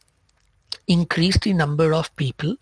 increase 0.88 1.38
the 1.38 1.54
number 1.54 1.94
of 1.94 2.16
people 2.16 2.56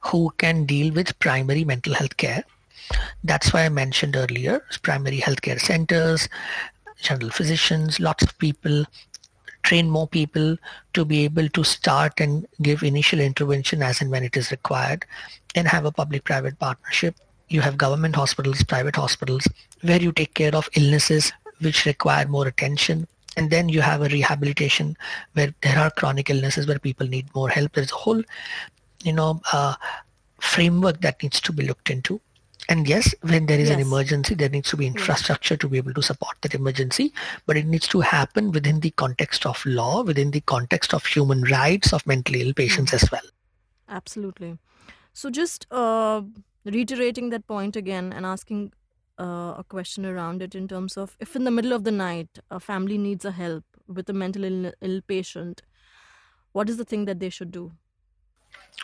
who 0.00 0.32
can 0.38 0.64
deal 0.66 0.92
with 0.92 1.18
primary 1.18 1.64
mental 1.64 1.94
health 1.94 2.16
care. 2.16 2.44
That's 3.24 3.52
why 3.52 3.64
I 3.64 3.68
mentioned 3.68 4.16
earlier 4.16 4.64
primary 4.82 5.18
healthcare 5.18 5.60
centers, 5.60 6.28
general 7.00 7.30
physicians, 7.30 7.98
lots 8.00 8.22
of 8.22 8.38
people 8.38 8.84
train 9.66 9.90
more 9.90 10.06
people 10.06 10.56
to 10.94 11.04
be 11.04 11.24
able 11.24 11.48
to 11.48 11.64
start 11.64 12.20
and 12.20 12.46
give 12.62 12.82
initial 12.82 13.20
intervention 13.20 13.82
as 13.82 14.00
and 14.00 14.10
when 14.10 14.22
it 14.22 14.36
is 14.36 14.50
required 14.52 15.04
and 15.56 15.66
have 15.66 15.84
a 15.84 15.92
public-private 15.92 16.58
partnership. 16.58 17.16
You 17.48 17.60
have 17.62 17.76
government 17.76 18.14
hospitals, 18.14 18.62
private 18.62 18.96
hospitals, 18.96 19.48
where 19.82 20.00
you 20.00 20.12
take 20.12 20.34
care 20.34 20.54
of 20.54 20.68
illnesses 20.76 21.32
which 21.58 21.84
require 21.84 22.28
more 22.28 22.46
attention. 22.46 23.08
And 23.36 23.50
then 23.50 23.68
you 23.68 23.80
have 23.80 24.02
a 24.02 24.08
rehabilitation 24.08 24.96
where 25.34 25.52
there 25.62 25.78
are 25.78 25.90
chronic 25.90 26.30
illnesses 26.30 26.66
where 26.66 26.78
people 26.78 27.06
need 27.06 27.34
more 27.34 27.48
help. 27.48 27.72
There's 27.72 27.92
a 27.92 27.96
whole, 27.96 28.22
you 29.02 29.12
know, 29.12 29.40
uh, 29.52 29.74
framework 30.40 31.00
that 31.00 31.22
needs 31.22 31.40
to 31.40 31.52
be 31.52 31.66
looked 31.66 31.90
into. 31.90 32.20
And 32.68 32.88
yes, 32.88 33.14
when 33.22 33.46
there 33.46 33.60
is 33.60 33.68
yes. 33.68 33.76
an 33.76 33.86
emergency, 33.86 34.34
there 34.34 34.48
needs 34.48 34.70
to 34.70 34.76
be 34.76 34.86
infrastructure 34.86 35.56
to 35.56 35.68
be 35.68 35.76
able 35.76 35.94
to 35.94 36.02
support 36.02 36.36
that 36.42 36.54
emergency, 36.54 37.12
but 37.46 37.56
it 37.56 37.66
needs 37.66 37.86
to 37.88 38.00
happen 38.00 38.50
within 38.50 38.80
the 38.80 38.90
context 38.90 39.46
of 39.46 39.64
law, 39.64 40.02
within 40.02 40.32
the 40.32 40.40
context 40.40 40.92
of 40.92 41.06
human 41.06 41.42
rights 41.42 41.92
of 41.92 42.06
mentally 42.06 42.42
ill 42.42 42.52
patients 42.52 42.90
mm-hmm. 42.92 43.04
as 43.04 43.12
well. 43.12 43.30
Absolutely. 43.88 44.58
So, 45.12 45.30
just 45.30 45.66
uh, 45.70 46.22
reiterating 46.64 47.30
that 47.30 47.46
point 47.46 47.76
again 47.76 48.12
and 48.12 48.26
asking 48.26 48.72
uh, 49.18 49.54
a 49.58 49.64
question 49.68 50.04
around 50.04 50.42
it 50.42 50.54
in 50.54 50.68
terms 50.68 50.96
of 50.96 51.16
if 51.20 51.36
in 51.36 51.44
the 51.44 51.50
middle 51.50 51.72
of 51.72 51.84
the 51.84 51.92
night 51.92 52.38
a 52.50 52.60
family 52.60 52.98
needs 52.98 53.24
a 53.24 53.30
help 53.30 53.64
with 53.86 54.10
a 54.10 54.12
mental 54.12 54.44
Ill, 54.44 54.72
Ill 54.80 55.00
patient, 55.06 55.62
what 56.52 56.68
is 56.68 56.76
the 56.76 56.84
thing 56.84 57.04
that 57.04 57.20
they 57.20 57.30
should 57.30 57.52
do? 57.52 57.72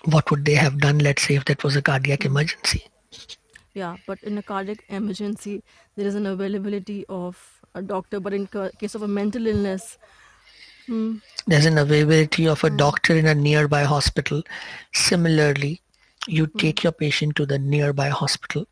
What 0.05 0.31
would 0.31 0.45
they 0.45 0.55
have 0.55 0.79
done, 0.79 0.99
let's 0.99 1.23
say, 1.23 1.35
if 1.35 1.45
that 1.47 1.65
was 1.65 1.77
a 1.77 1.83
cardiac 1.83 2.21
mm-hmm. 2.21 2.37
emergency? 2.37 2.85
Yeah, 3.75 3.97
but 4.07 4.23
in 4.23 4.37
a 4.37 4.43
cardiac 4.43 4.85
emergency, 4.89 5.63
there 5.97 6.07
is 6.07 6.15
an 6.15 6.27
availability 6.27 7.05
of 7.09 7.61
a 7.75 7.83
doctor. 7.83 8.21
But 8.21 8.35
in 8.35 8.47
case 8.79 8.95
of 8.95 9.03
a 9.03 9.09
mental 9.09 9.47
illness, 9.47 9.99
hmm. 10.87 11.17
there's 11.47 11.67
an 11.67 11.79
availability 11.79 12.47
of 12.47 12.63
a 12.65 12.69
hmm. 12.69 12.77
doctor 12.77 13.17
in 13.17 13.27
a 13.27 13.35
nearby 13.35 13.85
hospital. 13.85 14.43
Similarly, 14.93 15.81
you 16.27 16.47
hmm. 16.47 16.59
take 16.59 16.83
your 16.83 16.93
patient 16.93 17.37
to 17.37 17.47
the 17.47 17.59
nearby 17.59 18.09
hospital. 18.09 18.67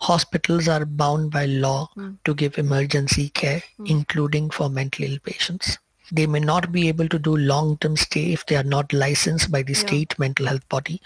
Hospitals 0.00 0.66
are 0.66 0.86
bound 0.86 1.30
by 1.30 1.44
law 1.44 1.88
hmm. 1.94 2.12
to 2.24 2.34
give 2.34 2.58
emergency 2.58 3.28
care, 3.28 3.62
hmm. 3.76 3.86
including 3.86 4.50
for 4.50 4.68
mentally 4.68 5.12
ill 5.12 5.18
patients 5.22 5.78
they 6.12 6.26
may 6.26 6.40
not 6.40 6.72
be 6.72 6.88
able 6.88 7.08
to 7.08 7.18
do 7.18 7.36
long-term 7.36 7.96
stay 7.96 8.32
if 8.32 8.46
they 8.46 8.56
are 8.56 8.64
not 8.64 8.92
licensed 8.92 9.50
by 9.50 9.62
the 9.62 9.72
yeah. 9.72 9.78
state 9.78 10.18
mental 10.18 10.46
health 10.46 10.68
body. 10.68 11.00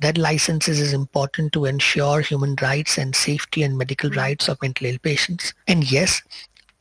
That 0.00 0.18
licenses 0.18 0.80
is 0.80 0.92
important 0.92 1.52
to 1.54 1.64
ensure 1.64 2.20
human 2.20 2.56
rights 2.60 2.98
and 2.98 3.14
safety 3.14 3.62
and 3.62 3.78
medical 3.78 4.10
mm-hmm. 4.10 4.18
rights 4.18 4.48
of 4.48 4.60
mental 4.62 4.86
ill 4.86 4.98
patients. 4.98 5.54
And 5.66 5.90
yes, 5.90 6.22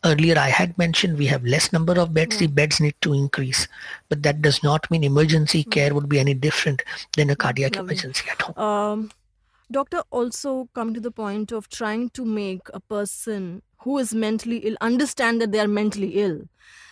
earlier 0.06 0.38
I 0.38 0.50
had 0.50 0.78
mentioned 0.78 1.18
we 1.18 1.28
have 1.28 1.44
less 1.44 1.72
number 1.72 2.00
of 2.00 2.14
beds, 2.14 2.36
yeah. 2.36 2.48
the 2.48 2.54
beds 2.54 2.80
need 2.80 2.96
to 3.02 3.14
increase. 3.14 3.68
But 4.10 4.24
that 4.24 4.42
does 4.42 4.62
not 4.64 4.90
mean 4.92 5.04
emergency 5.04 5.62
mm-hmm. 5.62 5.72
care 5.72 5.94
would 5.94 6.10
be 6.10 6.20
any 6.20 6.34
different 6.34 6.84
than 7.16 7.30
a 7.30 7.36
cardiac 7.36 7.76
Lovely. 7.76 7.94
emergency 7.94 8.26
at 8.30 8.42
home. 8.42 8.58
Um, 8.58 9.12
Doctor, 9.72 10.02
also 10.10 10.68
come 10.74 10.96
to 10.96 11.00
the 11.00 11.12
point 11.12 11.52
of 11.52 11.70
trying 11.70 12.10
to 12.12 12.26
make 12.26 12.62
a 12.74 12.80
person 12.80 13.62
who 13.82 14.00
is 14.00 14.16
mentally 14.16 14.58
ill 14.58 14.76
understand 14.82 15.40
that 15.42 15.52
they 15.52 15.60
are 15.60 15.68
mentally 15.68 16.14
ill 16.16 16.42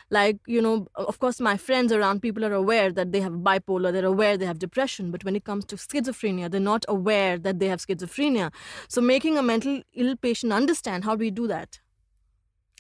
like 0.10 0.38
you 0.48 0.62
know 0.62 0.88
of 0.96 1.20
course 1.20 1.40
my 1.40 1.58
friends 1.58 1.92
around 1.92 2.22
people 2.22 2.46
are 2.46 2.54
aware 2.54 2.92
that 2.92 3.12
they 3.12 3.20
have 3.22 3.34
bipolar 3.34 3.92
they're 3.92 4.06
aware 4.06 4.38
they 4.38 4.46
have 4.46 4.60
depression 4.60 5.12
but 5.12 5.24
when 5.24 5.36
it 5.36 5.44
comes 5.44 5.66
to 5.66 5.76
schizophrenia 5.76 6.50
they're 6.50 6.60
not 6.60 6.86
aware 6.88 7.38
that 7.38 7.60
they 7.60 7.68
have 7.68 7.80
schizophrenia. 7.80 8.52
So 8.88 9.02
making 9.02 9.38
a 9.38 9.44
mental 9.44 9.82
ill 9.94 10.16
patient 10.16 10.54
understand 10.54 11.04
how 11.04 11.16
do 11.16 11.20
we 11.20 11.32
do 11.32 11.48
that 11.48 11.80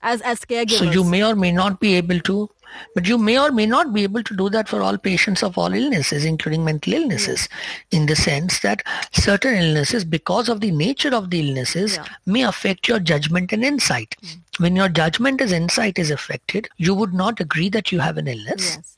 as 0.01 0.21
as 0.21 0.39
caregivers. 0.41 0.77
So 0.77 0.91
you 0.91 1.03
may 1.03 1.23
or 1.23 1.35
may 1.35 1.51
not 1.51 1.79
be 1.79 1.95
able 1.95 2.19
to 2.21 2.49
but 2.93 3.07
you 3.07 3.17
may 3.17 3.39
or 3.39 3.51
may 3.51 3.65
not 3.65 3.93
be 3.93 4.03
able 4.03 4.23
to 4.23 4.35
do 4.35 4.49
that 4.49 4.67
for 4.67 4.81
all 4.81 4.97
patients 4.97 5.43
of 5.43 5.57
all 5.57 5.73
illnesses 5.73 6.25
including 6.25 6.63
mental 6.63 6.93
illnesses 6.93 7.47
in 7.91 8.05
the 8.05 8.15
sense 8.15 8.59
that 8.59 8.83
certain 9.11 9.55
illnesses 9.55 10.03
because 10.03 10.49
of 10.49 10.61
the 10.61 10.71
nature 10.71 11.13
of 11.15 11.29
the 11.29 11.47
illnesses 11.47 11.95
yeah. 11.95 12.05
may 12.25 12.43
affect 12.43 12.87
your 12.87 12.99
judgment 12.99 13.51
and 13.53 13.63
insight. 13.63 14.15
Mm. 14.21 14.39
when 14.59 14.75
your 14.75 14.89
judgment 14.89 15.41
and 15.41 15.51
insight 15.51 15.99
is 15.99 16.11
affected 16.11 16.67
you 16.77 16.93
would 16.93 17.13
not 17.13 17.39
agree 17.39 17.69
that 17.69 17.91
you 17.91 17.99
have 17.99 18.17
an 18.17 18.27
illness. 18.27 18.75
Yes. 18.75 18.93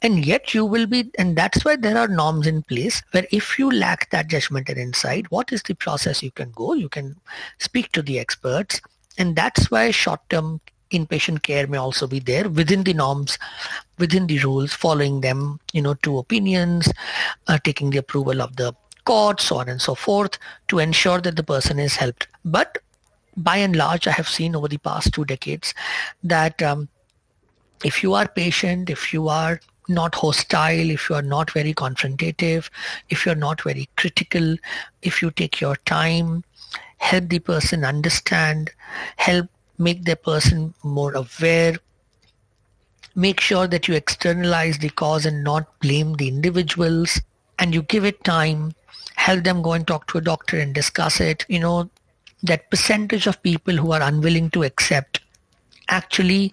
And 0.00 0.24
yet 0.24 0.54
you 0.54 0.64
will 0.64 0.86
be 0.86 1.10
and 1.18 1.36
that's 1.36 1.64
why 1.64 1.74
there 1.74 1.98
are 1.98 2.06
norms 2.06 2.46
in 2.46 2.62
place 2.62 3.02
where 3.10 3.26
if 3.32 3.58
you 3.58 3.70
lack 3.70 4.10
that 4.10 4.28
judgment 4.28 4.68
and 4.68 4.78
insight 4.78 5.30
what 5.30 5.52
is 5.52 5.62
the 5.62 5.74
process? 5.74 6.22
You 6.22 6.30
can 6.30 6.52
go 6.52 6.74
you 6.74 6.88
can 6.88 7.16
speak 7.58 7.90
to 7.92 8.02
the 8.02 8.20
experts 8.20 8.80
and 9.18 9.36
that's 9.36 9.70
why 9.70 9.90
short-term 9.90 10.60
inpatient 10.90 11.42
care 11.42 11.66
may 11.66 11.76
also 11.76 12.06
be 12.06 12.18
there 12.18 12.48
within 12.48 12.82
the 12.84 12.94
norms 12.94 13.38
within 13.98 14.26
the 14.26 14.38
rules 14.38 14.72
following 14.72 15.20
them 15.20 15.60
you 15.72 15.82
know 15.82 15.94
two 15.94 16.16
opinions 16.18 16.90
uh, 17.48 17.58
taking 17.62 17.90
the 17.90 17.98
approval 17.98 18.40
of 18.40 18.56
the 18.56 18.72
court 19.04 19.40
so 19.40 19.56
on 19.56 19.68
and 19.68 19.82
so 19.82 19.94
forth 19.94 20.38
to 20.68 20.78
ensure 20.78 21.20
that 21.20 21.36
the 21.36 21.42
person 21.42 21.78
is 21.78 21.96
helped. 21.96 22.28
But 22.44 22.78
by 23.38 23.56
and 23.56 23.76
large 23.76 24.06
i 24.06 24.10
have 24.10 24.28
seen 24.28 24.56
over 24.56 24.68
the 24.68 24.78
past 24.78 25.12
two 25.14 25.24
decades 25.24 25.72
that 26.24 26.60
um, 26.62 26.88
if 27.84 28.02
you 28.02 28.14
are 28.14 28.26
patient 28.26 28.90
if 28.90 29.12
you 29.12 29.28
are 29.28 29.60
not 29.88 30.14
hostile 30.14 30.90
if 30.90 31.08
you 31.08 31.14
are 31.14 31.22
not 31.22 31.50
very 31.52 31.72
confrontative 31.72 32.68
if 33.10 33.24
you're 33.24 33.42
not 33.46 33.62
very 33.62 33.88
critical 33.96 34.56
if 35.02 35.22
you 35.22 35.30
take 35.30 35.60
your 35.60 35.76
time 35.86 36.42
help 36.98 37.28
the 37.28 37.38
person 37.38 37.84
understand, 37.84 38.70
help 39.16 39.46
make 39.78 40.04
the 40.04 40.16
person 40.16 40.74
more 40.82 41.14
aware, 41.14 41.76
make 43.14 43.40
sure 43.40 43.66
that 43.66 43.88
you 43.88 43.94
externalize 43.94 44.78
the 44.78 44.90
cause 44.90 45.26
and 45.26 45.42
not 45.42 45.78
blame 45.80 46.14
the 46.14 46.28
individuals, 46.28 47.20
and 47.58 47.74
you 47.74 47.82
give 47.82 48.04
it 48.04 48.22
time, 48.24 48.74
help 49.16 49.44
them 49.44 49.62
go 49.62 49.72
and 49.72 49.86
talk 49.86 50.06
to 50.08 50.18
a 50.18 50.20
doctor 50.20 50.58
and 50.58 50.74
discuss 50.74 51.20
it. 51.20 51.44
You 51.48 51.60
know, 51.60 51.90
that 52.42 52.70
percentage 52.70 53.26
of 53.26 53.42
people 53.42 53.76
who 53.76 53.92
are 53.92 54.02
unwilling 54.02 54.50
to 54.50 54.62
accept 54.62 55.20
actually 55.88 56.52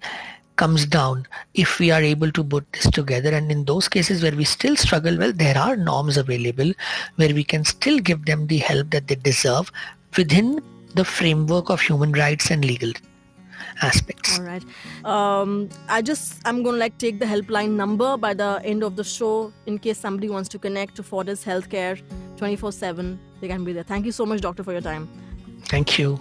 comes 0.55 0.85
down 0.85 1.27
if 1.53 1.79
we 1.79 1.91
are 1.91 2.01
able 2.01 2.31
to 2.31 2.43
put 2.43 2.65
this 2.73 2.89
together 2.89 3.29
and 3.29 3.51
in 3.51 3.65
those 3.65 3.87
cases 3.89 4.23
where 4.23 4.35
we 4.35 4.45
still 4.45 4.75
struggle 4.75 5.17
well 5.17 5.33
there 5.33 5.57
are 5.57 5.75
norms 5.75 6.15
available 6.17 6.71
where 7.17 7.33
we 7.33 7.43
can 7.43 7.65
still 7.65 7.99
give 7.99 8.25
them 8.25 8.47
the 8.47 8.57
help 8.57 8.89
that 8.91 9.07
they 9.07 9.15
deserve 9.15 9.69
within 10.17 10.61
the 10.93 11.05
framework 11.05 11.69
of 11.69 11.81
human 11.81 12.11
rights 12.13 12.49
and 12.51 12.63
legal 12.63 12.91
aspects. 13.81 14.39
All 14.39 14.45
right. 14.45 14.63
Um, 15.03 15.69
I 15.89 16.01
just 16.01 16.41
I'm 16.45 16.63
gonna 16.63 16.77
like 16.77 16.97
take 16.97 17.19
the 17.19 17.25
helpline 17.25 17.71
number 17.71 18.17
by 18.17 18.33
the 18.33 18.61
end 18.63 18.83
of 18.83 18.95
the 18.95 19.03
show 19.03 19.51
in 19.65 19.79
case 19.79 19.97
somebody 19.97 20.29
wants 20.29 20.49
to 20.49 20.59
connect 20.59 20.95
to 20.95 21.03
Fortis 21.03 21.43
Healthcare 21.43 22.01
24/7. 22.37 23.17
They 23.41 23.47
can 23.47 23.63
be 23.63 23.73
there. 23.73 23.83
Thank 23.83 24.05
you 24.05 24.11
so 24.11 24.25
much, 24.25 24.41
doctor, 24.41 24.63
for 24.63 24.71
your 24.71 24.81
time. 24.81 25.07
Thank 25.65 25.99
you. 25.99 26.17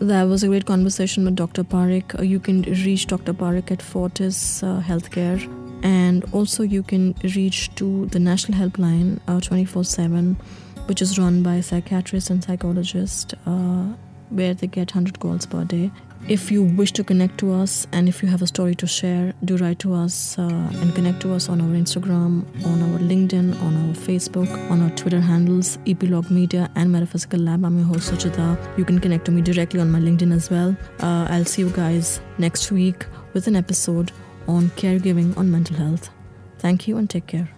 That 0.00 0.24
was 0.24 0.42
a 0.42 0.48
great 0.48 0.66
conversation 0.66 1.24
with 1.24 1.36
Dr. 1.36 1.64
Parikh. 1.64 2.18
Uh, 2.18 2.22
you 2.22 2.38
can 2.38 2.62
reach 2.62 3.06
Dr. 3.06 3.32
Parikh 3.32 3.70
at 3.70 3.80
Fortis 3.80 4.62
uh, 4.62 4.82
Healthcare, 4.86 5.40
and 5.82 6.24
also 6.32 6.62
you 6.62 6.82
can 6.82 7.14
reach 7.34 7.74
to 7.76 8.06
the 8.06 8.18
National 8.18 8.58
Helpline 8.58 9.20
uh, 9.26 9.40
24 9.40 9.84
7 9.84 10.36
which 10.86 11.02
is 11.02 11.18
run 11.18 11.42
by 11.42 11.60
psychiatrists 11.60 12.30
and 12.30 12.42
psychologists, 12.42 13.34
uh, 13.46 13.86
where 14.30 14.54
they 14.54 14.66
get 14.66 14.90
100 14.90 15.20
calls 15.20 15.46
per 15.46 15.64
day. 15.64 15.90
If 16.28 16.50
you 16.50 16.64
wish 16.64 16.90
to 16.92 17.04
connect 17.04 17.38
to 17.38 17.52
us 17.52 17.86
and 17.92 18.08
if 18.08 18.20
you 18.20 18.28
have 18.28 18.42
a 18.42 18.48
story 18.48 18.74
to 18.76 18.86
share, 18.86 19.32
do 19.44 19.56
write 19.58 19.78
to 19.80 19.94
us 19.94 20.36
uh, 20.38 20.42
and 20.42 20.92
connect 20.92 21.20
to 21.20 21.32
us 21.32 21.48
on 21.48 21.60
our 21.60 21.68
Instagram, 21.68 22.44
on 22.66 22.82
our 22.82 22.98
LinkedIn, 22.98 23.60
on 23.62 23.76
our 23.76 23.94
Facebook, 23.94 24.50
on 24.70 24.82
our 24.82 24.90
Twitter 24.90 25.20
handles, 25.20 25.76
Eplog 25.86 26.30
Media 26.30 26.68
and 26.74 26.90
Metaphysical 26.90 27.38
Lab. 27.38 27.64
I'm 27.64 27.78
your 27.78 27.86
host, 27.86 28.12
Suchita. 28.12 28.58
You 28.76 28.84
can 28.84 28.98
connect 28.98 29.24
to 29.26 29.30
me 29.30 29.40
directly 29.40 29.78
on 29.78 29.90
my 29.90 30.00
LinkedIn 30.00 30.34
as 30.34 30.50
well. 30.50 30.76
Uh, 31.00 31.28
I'll 31.30 31.44
see 31.44 31.62
you 31.62 31.70
guys 31.70 32.20
next 32.38 32.72
week 32.72 33.06
with 33.32 33.46
an 33.46 33.54
episode 33.54 34.10
on 34.48 34.70
caregiving 34.70 35.36
on 35.36 35.50
mental 35.50 35.76
health. 35.76 36.10
Thank 36.58 36.88
you 36.88 36.96
and 36.96 37.08
take 37.08 37.28
care. 37.28 37.55